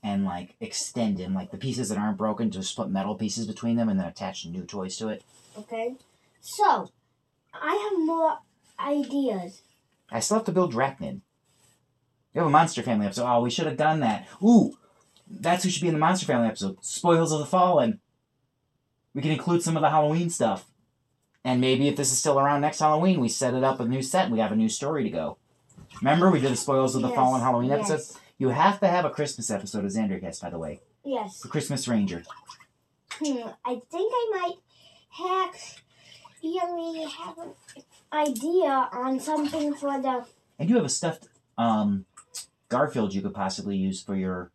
[0.03, 1.32] and like extend him.
[1.34, 4.45] Like the pieces that aren't broken, just put metal pieces between them, and then attach
[4.45, 5.22] new toys to it.
[5.57, 5.95] Okay.
[6.42, 6.90] So,
[7.55, 8.38] I have more
[8.78, 9.62] ideas.
[10.11, 11.20] I still have to build Drachnid.
[12.35, 13.30] We have a Monster Family episode.
[13.30, 14.26] Oh, we should have done that.
[14.43, 14.76] Ooh,
[15.30, 16.85] that's who should be in the Monster Family episode.
[16.85, 18.01] Spoils of the Fallen.
[19.14, 20.66] We can include some of the Halloween stuff.
[21.45, 24.03] And maybe if this is still around next Halloween, we set it up a new
[24.03, 25.39] set and we have a new story to go.
[26.01, 27.91] Remember, we did the spoils of the Yes, Fallen Halloween yes.
[27.91, 28.20] episode?
[28.39, 30.80] You have to have a Christmas episode of Xandercast, by the way.
[31.05, 31.41] Yes.
[31.41, 32.24] The Christmas Ranger.
[33.12, 34.57] Hmm, I think I might
[35.20, 36.59] actually
[37.07, 37.55] have an
[38.12, 40.26] idea on something for the.
[40.59, 42.07] And you have a stuffed um,
[42.75, 44.51] Garfield you could possibly use for your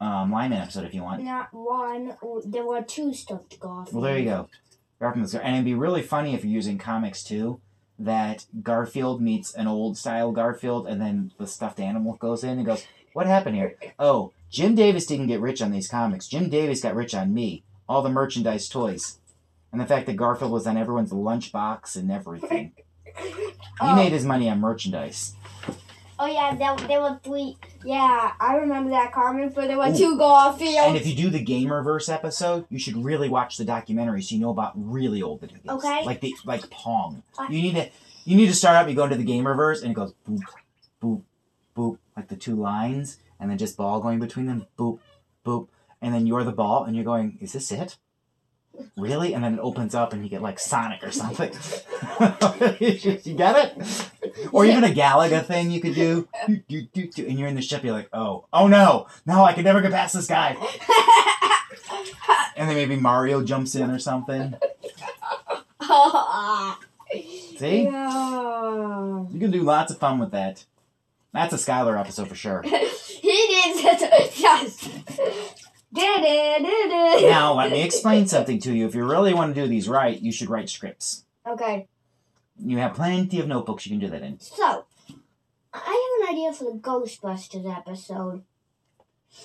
[0.00, 1.22] um, Lyman episode if you want.
[1.24, 2.16] Not one.
[2.44, 3.94] There were two stuffed Garfield.
[3.94, 4.48] Well, there you go.
[5.00, 7.60] Garfield's and it'd be really funny if you're using comics too.
[7.98, 12.66] That Garfield meets an old style Garfield, and then the stuffed animal goes in and
[12.66, 13.74] goes, "What happened here?
[13.98, 16.28] Oh, Jim Davis didn't get rich on these comics.
[16.28, 17.64] Jim Davis got rich on me.
[17.88, 19.18] All the merchandise, toys,
[19.72, 22.72] and the fact that Garfield was on everyone's lunchbox and everything.
[23.80, 23.96] He Oh.
[23.96, 25.34] made his money on merchandise.
[26.20, 27.56] Oh yeah, there, there were three.
[27.84, 29.96] Yeah, I remember that comic, but there were Ooh.
[29.96, 30.88] two Garfields.
[30.88, 34.40] And if you do the Gamerverse episode, you should really watch the documentary so you
[34.40, 35.84] know about really old video games.
[35.84, 36.04] Okay.
[36.04, 37.22] Like the like Pong.
[37.38, 37.90] Uh, You need to
[38.24, 38.88] you need to start up.
[38.88, 40.42] You go into the Gamerverse and it goes boop,
[41.02, 41.22] boop,
[41.76, 44.66] boop, like the two lines, and then just ball going between them.
[44.76, 44.98] Boop,
[45.46, 45.68] boop,
[46.02, 47.38] and then you're the ball, and you're going.
[47.40, 47.96] Is this it?
[48.96, 49.34] Really?
[49.34, 51.50] And then it opens up, and you get like Sonic or something.
[52.80, 54.10] you get it?
[54.52, 56.28] Or even a Galaga thing you could do.
[56.46, 57.84] Do, do, do, do, And you're in the ship.
[57.84, 60.56] You're like, oh, oh no, no, I can never get past this guy.
[62.58, 64.54] And then maybe Mario jumps in or something.
[67.56, 67.84] See?
[67.84, 69.24] Yeah.
[69.30, 70.64] You can do lots of fun with that.
[71.32, 72.62] That's a Skylar episode for sure.
[72.62, 74.40] he did it.
[74.40, 74.88] Yes.
[75.92, 77.30] Did it, did it.
[77.30, 78.86] Now, let me explain something to you.
[78.86, 81.24] If you really want to do these right, you should write scripts.
[81.46, 81.86] Okay,
[82.62, 84.38] You have plenty of notebooks you can do that in.
[84.38, 84.84] so
[85.72, 88.42] I have an idea for the Ghostbusters episode.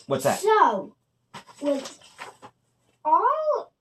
[0.08, 0.40] What's that?
[0.40, 0.96] So,
[1.62, 2.00] with
[3.06, 3.72] all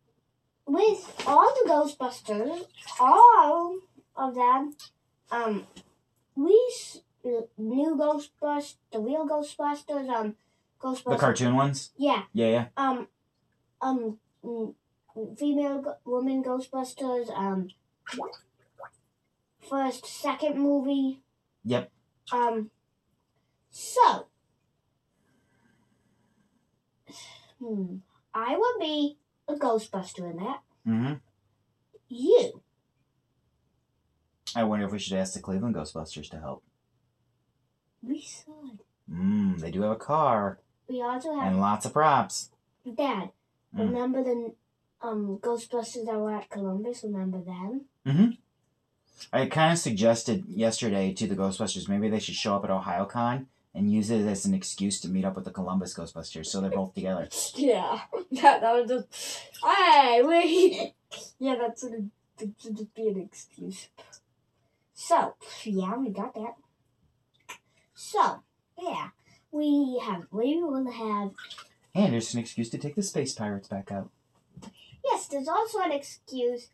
[0.67, 2.65] with all the Ghostbusters,
[3.01, 3.79] all
[4.17, 4.77] of them,
[5.33, 5.67] um,
[6.37, 7.01] we s-
[7.59, 10.37] new Ghostbusters, the real Ghostbusters, um,
[10.83, 11.05] Ghostbusters.
[11.11, 11.91] The cartoon ones?
[11.97, 12.67] Yeah, Yeah, yeah.
[12.77, 13.09] um,
[13.81, 14.75] um, mm,
[15.39, 17.69] female woman Ghostbusters, um,
[19.69, 21.21] first, second movie.
[21.65, 21.91] Yep.
[22.33, 22.71] Um,
[23.71, 24.27] so,
[27.61, 27.97] hmm,
[28.35, 29.19] I would be
[29.49, 30.61] a Ghostbuster in that.
[30.87, 31.13] Mm-hmm.
[32.09, 32.63] You,
[34.55, 36.63] I wonder if we should ask the Cleveland Ghostbusters to help.
[38.03, 38.81] we should.
[39.11, 40.59] Mmm, they do have a car
[40.89, 42.51] We also have and lots of props.
[42.85, 43.31] Dad.
[43.75, 43.79] Mm.
[43.79, 44.53] Remember the
[45.01, 47.03] um Ghostbusters that were at Columbus?
[47.05, 47.87] Remember them?
[49.33, 53.47] I kind of suggested yesterday to the Ghostbusters maybe they should show up at OhioCon
[53.75, 56.71] and use it as an excuse to meet up with the Columbus Ghostbusters so they're
[56.71, 57.29] both together.
[57.55, 58.01] Yeah,
[58.33, 59.43] that, that was just.
[59.65, 60.95] Hey, wait.
[61.39, 62.07] Yeah, that's gonna
[62.39, 63.89] just be an excuse.
[64.95, 66.55] So, yeah, we got that.
[67.95, 68.43] So,
[68.81, 69.09] yeah,
[69.53, 70.27] we have.
[70.31, 71.31] We will have.
[71.95, 74.11] And there's an excuse to take the Space Pirates back out.
[75.05, 76.69] Yes, there's also an excuse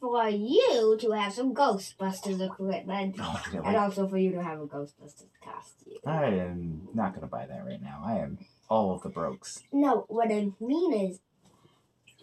[0.00, 4.66] for you to have some Ghostbusters equipment, Oh, and also for you to have a
[4.66, 5.94] Ghostbusters costume.
[6.06, 8.02] I am not going to buy that right now.
[8.04, 9.62] I am all of the brokes.
[9.72, 11.20] No, what I mean is,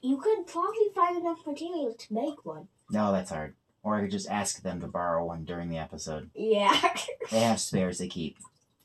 [0.02, 2.68] you could probably find enough material to make one.
[2.90, 3.56] No, that's hard.
[3.84, 6.30] Or I could just ask them to borrow one during the episode.
[6.36, 6.76] Yeah.
[7.32, 8.38] They have spares they keep.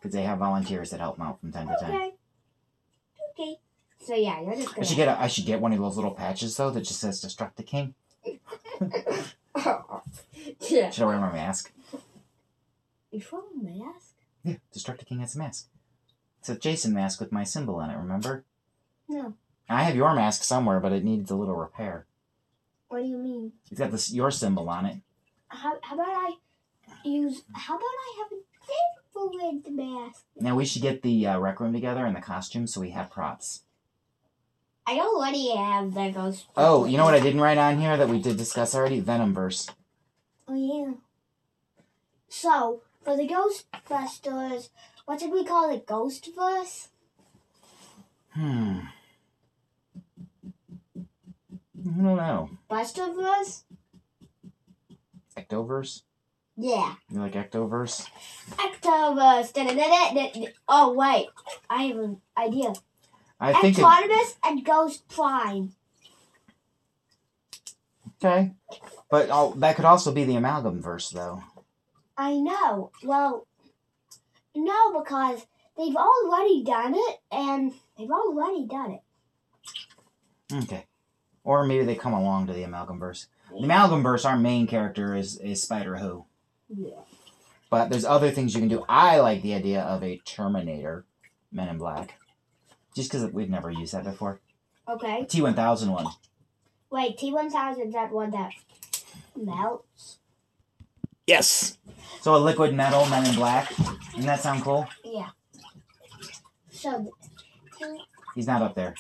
[0.03, 1.95] Because they have volunteers that help them out from time to time.
[1.95, 2.11] okay.
[3.39, 3.57] Okay.
[4.01, 4.87] So yeah, you're just I gonna.
[4.87, 7.23] should get a, I should get one of those little patches though that just says
[7.23, 7.95] "Destruct the King."
[10.69, 10.91] yeah.
[10.91, 11.71] Should I wear my mask?
[13.13, 14.15] Before a mask?
[14.43, 15.69] Yeah, Destruct the King has a mask.
[16.41, 17.97] It's a Jason mask with my symbol on it.
[17.97, 18.45] Remember?
[19.09, 19.35] No.
[19.69, 22.07] I have your mask somewhere, but it needs a little repair.
[22.89, 23.53] What do you mean?
[23.71, 24.97] It's got this your symbol on it.
[25.49, 26.33] How, how about I
[27.05, 27.43] use?
[27.53, 28.43] How about I have a
[29.71, 30.25] mask?
[30.39, 33.11] Now we should get the uh, rec room together and the costumes so we have
[33.11, 33.63] props.
[34.87, 36.47] I already have the ghost.
[36.57, 39.01] Oh, you know what I didn't write on here that we did discuss already?
[39.01, 39.71] Venomverse.
[40.49, 40.95] Oh yeah.
[42.29, 44.71] So for the Ghostbusters,
[45.07, 45.87] what did we call it?
[45.87, 46.89] Ghostverse.
[48.31, 48.81] Hmm.
[50.95, 52.51] I don't know.
[52.71, 53.63] Busterverse.
[55.37, 56.03] Ectoverse?
[56.63, 56.95] Yeah.
[57.11, 58.09] You like Ectoverse?
[58.51, 59.53] Ectoverse.
[60.69, 61.27] Oh wait,
[61.69, 62.73] I have an idea.
[63.41, 65.73] I think Ectonomus and Ghost Prime.
[68.23, 68.53] okay,
[69.11, 71.43] but oh, that could also be the amalgam verse, though.
[72.17, 72.93] I know.
[73.03, 73.49] Well,
[74.55, 75.45] no, because
[75.77, 80.63] they've already done it, and they've already done it.
[80.63, 80.87] Okay,
[81.43, 83.27] or maybe they come along to the amalgam verse.
[83.51, 86.27] The amalgam verse, our main character is is Spider Who.
[86.77, 86.91] Yeah.
[87.71, 88.85] But there's other things you can do.
[88.89, 91.05] I like the idea of a Terminator
[91.51, 92.19] Men in Black.
[92.95, 94.41] Just because we've never used that before.
[94.89, 95.25] Okay.
[95.25, 96.07] T1000 one.
[96.91, 98.51] Wait, T1000 is that one that
[99.37, 100.19] melts?
[101.27, 101.79] Yes.
[102.21, 103.75] So a liquid metal Men in Black.
[103.77, 104.87] Doesn't that sound cool?
[105.05, 105.31] Yeah.
[106.71, 107.13] So,
[108.35, 108.95] He's not up there.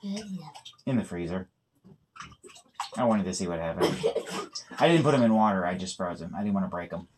[0.00, 0.24] T-
[0.86, 1.48] In the freezer.
[2.96, 3.96] I wanted to see what happened.
[4.78, 5.64] I didn't put them in water.
[5.64, 6.34] I just froze them.
[6.34, 7.08] I didn't want to break them.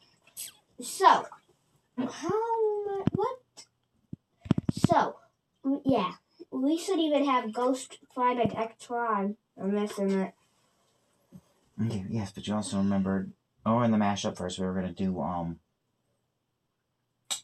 [0.81, 1.27] So,
[1.97, 3.39] how what?
[4.73, 5.17] So,
[5.85, 6.13] yeah,
[6.51, 9.37] we should even have Ghost Planet X1.
[9.61, 10.35] I'm missing it.
[11.85, 13.33] Okay, yes, but you also remembered.
[13.65, 15.59] Oh, in the mashup first, we were gonna do um.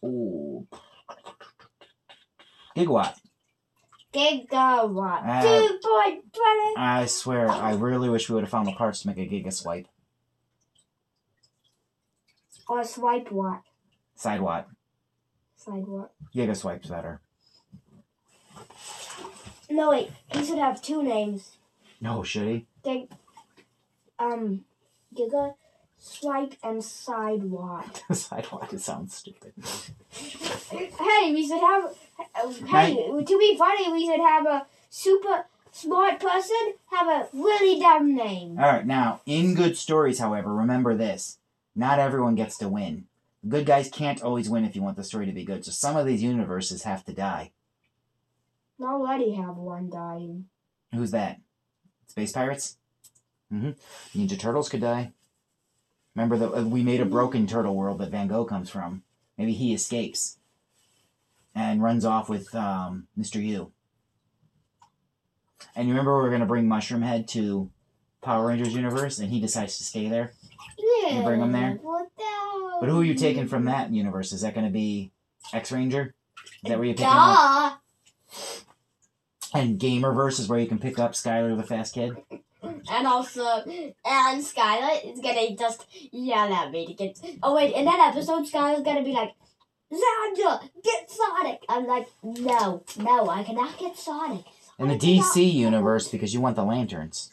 [0.05, 0.66] Ooh.
[2.77, 3.16] Gigawatt.
[4.17, 5.29] Gigawatt.
[5.29, 6.77] Uh, Two point twenty.
[6.77, 9.53] I swear, I really wish we would have found the parts to make a Giga
[9.53, 9.87] Swipe.
[12.69, 13.61] Or swipe what?
[14.14, 14.69] Side watt.
[15.57, 16.12] Side what?
[16.35, 17.21] Giga Swipe's better.
[19.69, 21.59] No wait, he should have two names.
[22.01, 22.67] No, should he?
[22.85, 23.11] Gig,
[24.19, 24.64] um,
[25.14, 25.55] Giga
[26.07, 28.02] Swipe and Side Watt.
[28.12, 28.72] Side watt.
[28.72, 29.52] It sounds stupid.
[30.70, 31.94] Hey, we should have.
[32.66, 38.14] Hey, to be funny, we should have a super smart person have a really dumb
[38.14, 38.59] name.
[38.59, 41.38] All right, now in good stories, however, remember this:
[41.74, 43.07] not everyone gets to win.
[43.46, 45.64] Good guys can't always win if you want the story to be good.
[45.64, 47.52] So some of these universes have to die.
[48.80, 50.46] Already have one dying.
[50.94, 51.40] Who's that?
[52.07, 52.76] Space pirates.
[53.52, 54.18] Mm-hmm.
[54.18, 55.12] Ninja Turtles could die.
[56.17, 59.03] Remember that uh, we made a broken turtle world that Van Gogh comes from.
[59.37, 60.39] Maybe he escapes
[61.55, 63.43] and runs off with um, Mr.
[63.45, 63.71] U.
[65.75, 67.71] And you remember we were going to bring Mushroom Head to
[68.23, 70.33] Power Rangers universe, and he decides to stay there.
[70.79, 71.23] Yeah.
[71.23, 71.79] bring 'em there?
[72.81, 74.33] But who are you taking from that universe?
[74.33, 75.12] Is that going to be
[75.53, 76.14] X Ranger?
[76.64, 77.83] Is that where you pick him up?
[79.55, 82.17] And Gamerverse is where you can pick up Skylar the Fast Kid.
[82.91, 87.21] And also, and Skylar is gonna just yell at me to get.
[87.43, 89.35] Oh wait, in that episode, Skylar's gonna be like,
[89.93, 94.45] "Xander, get Sonic." I'm like, "No, no, I cannot get Sonic."
[94.79, 97.31] In the DC universe, because you want the lanterns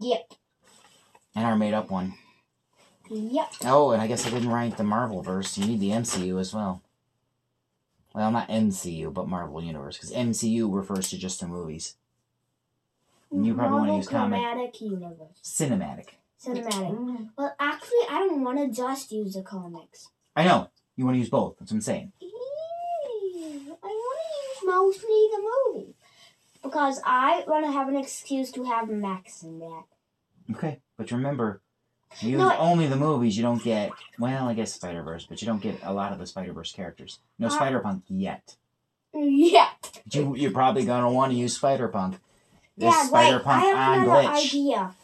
[0.00, 0.32] Yep,
[1.34, 2.14] and our made up one.
[3.10, 3.52] yep.
[3.64, 5.56] Oh, and I guess I didn't write the Marvel verse.
[5.56, 6.82] You need the MCU as well.
[8.14, 11.96] Well, not MCU, but Marvel Universe, because MCU refers to just the movies.
[13.32, 16.06] And you probably want to use comic Chromatic Universe, cinematic.
[16.42, 17.28] cinematic.
[17.36, 20.08] Well, actually, I don't want to just use the comics.
[20.34, 21.56] I know you want to use both.
[21.58, 22.12] That's what I'm saying.
[22.22, 25.94] I want to use mostly the movie
[26.62, 29.84] because I want to have an excuse to have Max in that.
[30.52, 31.60] Okay, but remember,
[32.20, 33.36] you use No, only the movies.
[33.36, 36.18] You don't get well, I guess Spider Verse, but you don't get a lot of
[36.18, 37.18] the Spider Verse characters.
[37.38, 38.56] No Uh, Spider Punk yet.
[39.18, 39.68] Yeah.
[40.04, 42.18] But you, you're probably gonna want to use Spider Punk.
[42.76, 44.46] This yeah, Spider Punk I have on another glitch.
[44.48, 44.94] idea.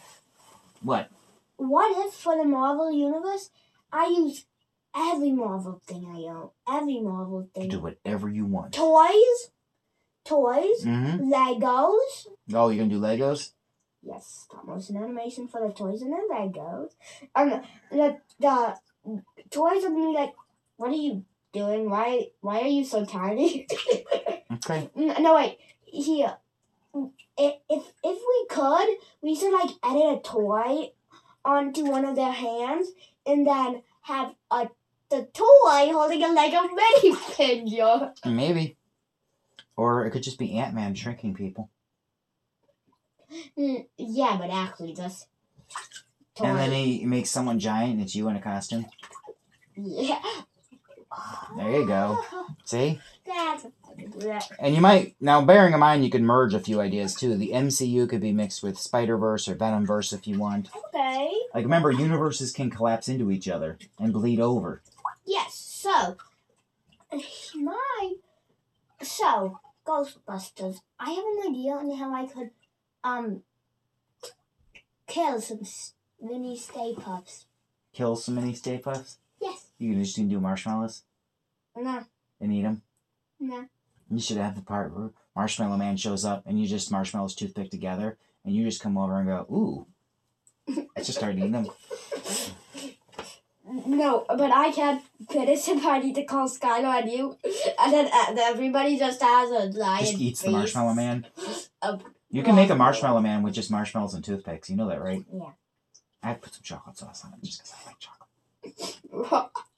[0.82, 1.10] What?
[1.56, 3.50] What if for the Marvel Universe,
[3.90, 4.44] I use
[4.94, 6.50] every Marvel thing I own?
[6.68, 7.68] Every Marvel thing.
[7.68, 8.74] do whatever you want.
[8.74, 9.50] Toys?
[10.24, 10.84] Toys?
[10.84, 11.32] Mm-hmm.
[11.32, 12.26] Legos?
[12.52, 13.52] Oh, you're gonna do Legos?
[14.02, 16.90] Yes, stop motion animation for the toys and the Legos.
[17.34, 18.76] Um, the, the
[19.50, 20.34] toys are gonna be like,
[20.76, 21.88] what are you doing?
[21.88, 23.66] Why, why are you so tiny?
[24.52, 24.90] Okay.
[24.94, 25.58] No, wait.
[25.86, 26.36] Here.
[27.42, 28.88] If, if if we could,
[29.20, 30.92] we should like edit a toy
[31.44, 32.88] onto one of their hands
[33.26, 34.68] and then have a
[35.10, 38.12] the toy holding a Lego mini figure.
[38.24, 38.76] Maybe.
[39.76, 41.68] Or it could just be Ant Man shrinking people.
[43.58, 45.26] Mm, yeah, but actually just
[46.34, 46.46] toy.
[46.46, 48.86] And then he makes someone giant and it's you in a costume.
[49.76, 50.22] yeah.
[51.56, 52.18] There you go.
[52.64, 53.00] See?
[54.58, 57.36] And you might now bearing in mind you could merge a few ideas too.
[57.36, 60.68] The MCU could be mixed with Spider Verse or Venom Verse if you want.
[60.88, 61.32] okay.
[61.54, 64.82] Like remember, universes can collapse into each other and bleed over.
[65.26, 65.54] Yes.
[65.54, 66.16] So
[67.54, 68.14] my
[69.02, 70.80] so Ghostbusters.
[70.98, 72.50] I have an idea on how I could
[73.04, 73.42] um
[75.06, 75.62] kill some
[76.20, 77.46] mini Stay Puffs.
[77.92, 79.18] Kill some mini Stay Puffs.
[79.82, 81.02] You can just do marshmallows
[81.76, 82.04] No.
[82.40, 82.82] and eat them.
[83.40, 83.66] No.
[84.10, 87.70] You should have the part where Marshmallow Man shows up and you just marshmallows toothpick
[87.70, 89.86] together and you just come over and go, ooh.
[90.96, 91.68] I just started eating them.
[93.86, 97.38] No, but I can't finish if I need to call Skylar on you,
[97.78, 100.50] and then uh, everybody just has a giant Just eats the.
[100.50, 101.26] Marshmallow Man.
[102.30, 104.70] You can make a marshmallow man with just marshmallows and toothpicks.
[104.70, 105.22] You know that, right?
[105.32, 105.50] Yeah.
[106.22, 107.98] I put some chocolate sauce on it just because I like
[109.12, 109.50] chocolate.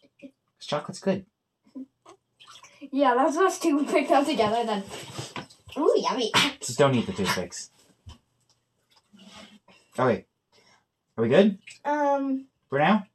[0.64, 1.26] 'Cause chocolate's good.
[2.90, 4.82] yeah, that's us two picked up together then.
[5.76, 6.32] Ooh, yummy.
[6.60, 7.70] Just don't eat the toothpicks.
[9.98, 10.24] Okay.
[11.16, 12.46] Are we good Um.
[12.70, 13.06] for now?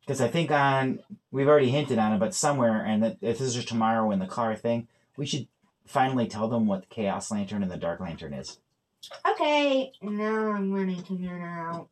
[0.00, 3.56] Because I think on we've already hinted on it, but somewhere, and that if this
[3.56, 5.48] is tomorrow in the car thing, we should
[5.86, 8.58] finally tell them what the Chaos Lantern and the Dark Lantern is.
[9.28, 11.88] Okay, now I'm running to here now.